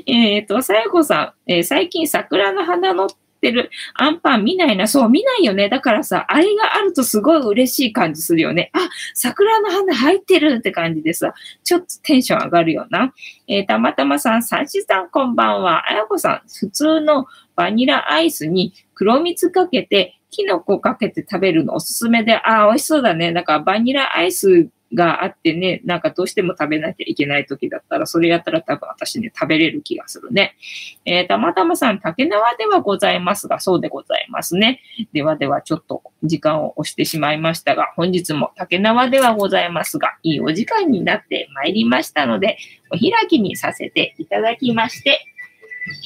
[0.06, 3.08] えっ、ー、と、さやこさん、えー、最近桜の花の
[3.40, 4.86] ってるアンパン見ないな。
[4.86, 5.70] そう、見ないよね。
[5.70, 8.70] だからさ、あれがあるとすごい嬉しい感じするよね。
[8.74, 8.78] あ、
[9.14, 11.32] 桜の花入ってるって感じでさ、
[11.64, 13.14] ちょっとテンション上がるよな。
[13.48, 15.90] えー、たまたまさん、さしさんこんばんは。
[15.90, 17.26] あやこさん、普通の
[17.56, 23.32] バニラアイスに黒蜜かけて、キノコかけて食べるのおすすめで、ああ、美味しそうだね。
[23.32, 30.56] なんかバニラアイスがあってね、なんかどうしても食べなきゃいけない時だったら、それやったら多分私ね、食べれる気がするね。
[31.04, 34.80] えー、たまたまさん、竹縄ではございますが、そうでございますね。
[35.12, 42.58] ではでは、ちょっと時間を押してしまいましたが、本日も竹縄ではございますが、いいお時間になってまいりましたので、
[42.90, 45.20] お開きにさせていただきまして、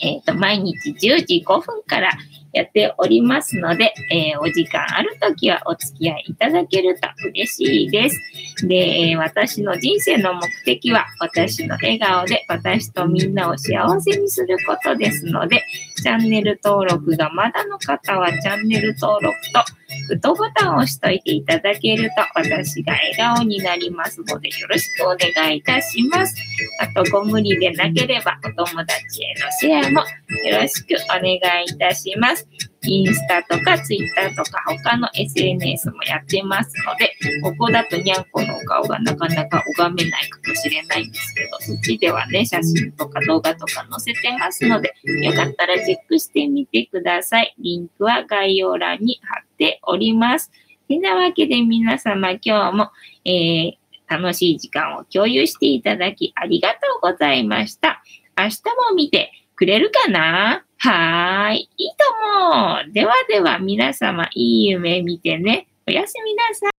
[0.03, 2.11] えっ、ー、と、毎日10時5分から
[2.55, 8.21] やっておりますので、えー、お時間あるときはお付き合いいただけると嬉しいです。
[8.67, 15.65] で、えー、私の人生の目的は、私の笑顔で私とみんなを幸せにすることですので、
[15.97, 19.61] チャンネル登録がまだの方はチャンネル登録と、
[20.09, 26.35] グッドボタンを押しといていただけると私が笑顔になりますのでよろしくお願いいたします。
[26.81, 30.01] あとご無理でなければお友達へのシェアも
[30.49, 32.47] よろしくお願いいたします。
[32.87, 37.13] インスタとかツイッターとか他の SNS もやってますので、
[37.43, 47.55] ここだとにゃんこのお顔がなかなか拝めないかもしれないんですけど、そっちではね、写真とか動画とか載せてますので、よかったらチェックしてみてください。
[47.59, 50.51] リンクは概要欄に貼っております。
[50.89, 52.91] てなわけで皆様今日も、
[53.25, 53.73] えー、
[54.09, 58.03] 楽しい時間を共有していただきありがとうございました。
[58.37, 60.65] 明日も見てくれるかな？
[60.85, 61.71] はい。
[61.79, 62.05] いいと
[62.39, 62.93] も。
[62.93, 65.67] ではでは皆様、いい夢見てね。
[65.89, 66.73] おやすみなさい。